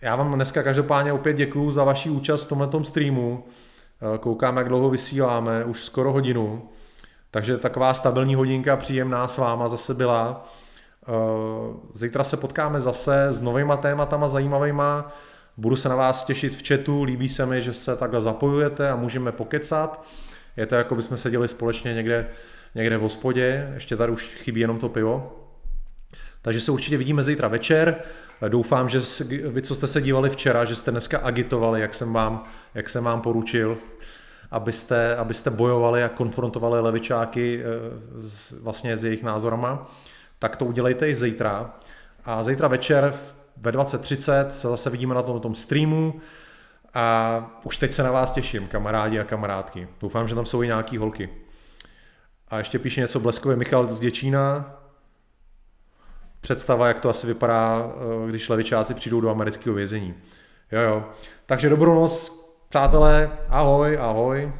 [0.00, 3.44] Já vám dneska každopádně opět děkuju za vaši účast v tomto streamu.
[4.20, 6.68] Koukám, jak dlouho vysíláme, už skoro hodinu.
[7.36, 10.48] Takže taková stabilní hodinka příjemná s váma zase byla.
[11.92, 15.12] Zítra se potkáme zase s novýma tématama zajímavýma.
[15.56, 18.96] Budu se na vás těšit v chatu, líbí se mi, že se takhle zapojujete a
[18.96, 20.06] můžeme pokecat.
[20.56, 22.28] Je to jako bychom seděli společně někde,
[22.74, 25.32] někde v hospodě, ještě tady už chybí jenom to pivo.
[26.42, 27.94] Takže se určitě vidíme zítra večer.
[28.48, 29.00] Doufám, že
[29.48, 33.04] vy, co jste se dívali včera, že jste dneska agitovali, jak jsem vám, jak jsem
[33.04, 33.78] vám poručil,
[34.50, 37.66] abyste, abyste bojovali a konfrontovali levičáky eh,
[38.60, 39.90] vlastně s jejich názorama,
[40.38, 41.74] tak to udělejte i zítra.
[42.24, 43.14] A zítra večer
[43.56, 46.20] ve 20.30 se zase vidíme na tom, tom streamu
[46.94, 49.88] a už teď se na vás těším, kamarádi a kamarádky.
[50.00, 51.28] Doufám, že tam jsou i nějaký holky.
[52.48, 54.74] A ještě píše něco bleskově Michal z Děčína.
[56.40, 57.92] Představa, jak to asi vypadá,
[58.26, 60.14] eh, když levičáci přijdou do amerického vězení.
[60.72, 61.04] Jo, jo.
[61.46, 63.30] Takže dobrou noc, přátelé.
[63.48, 64.52] Ahoj, ahoj.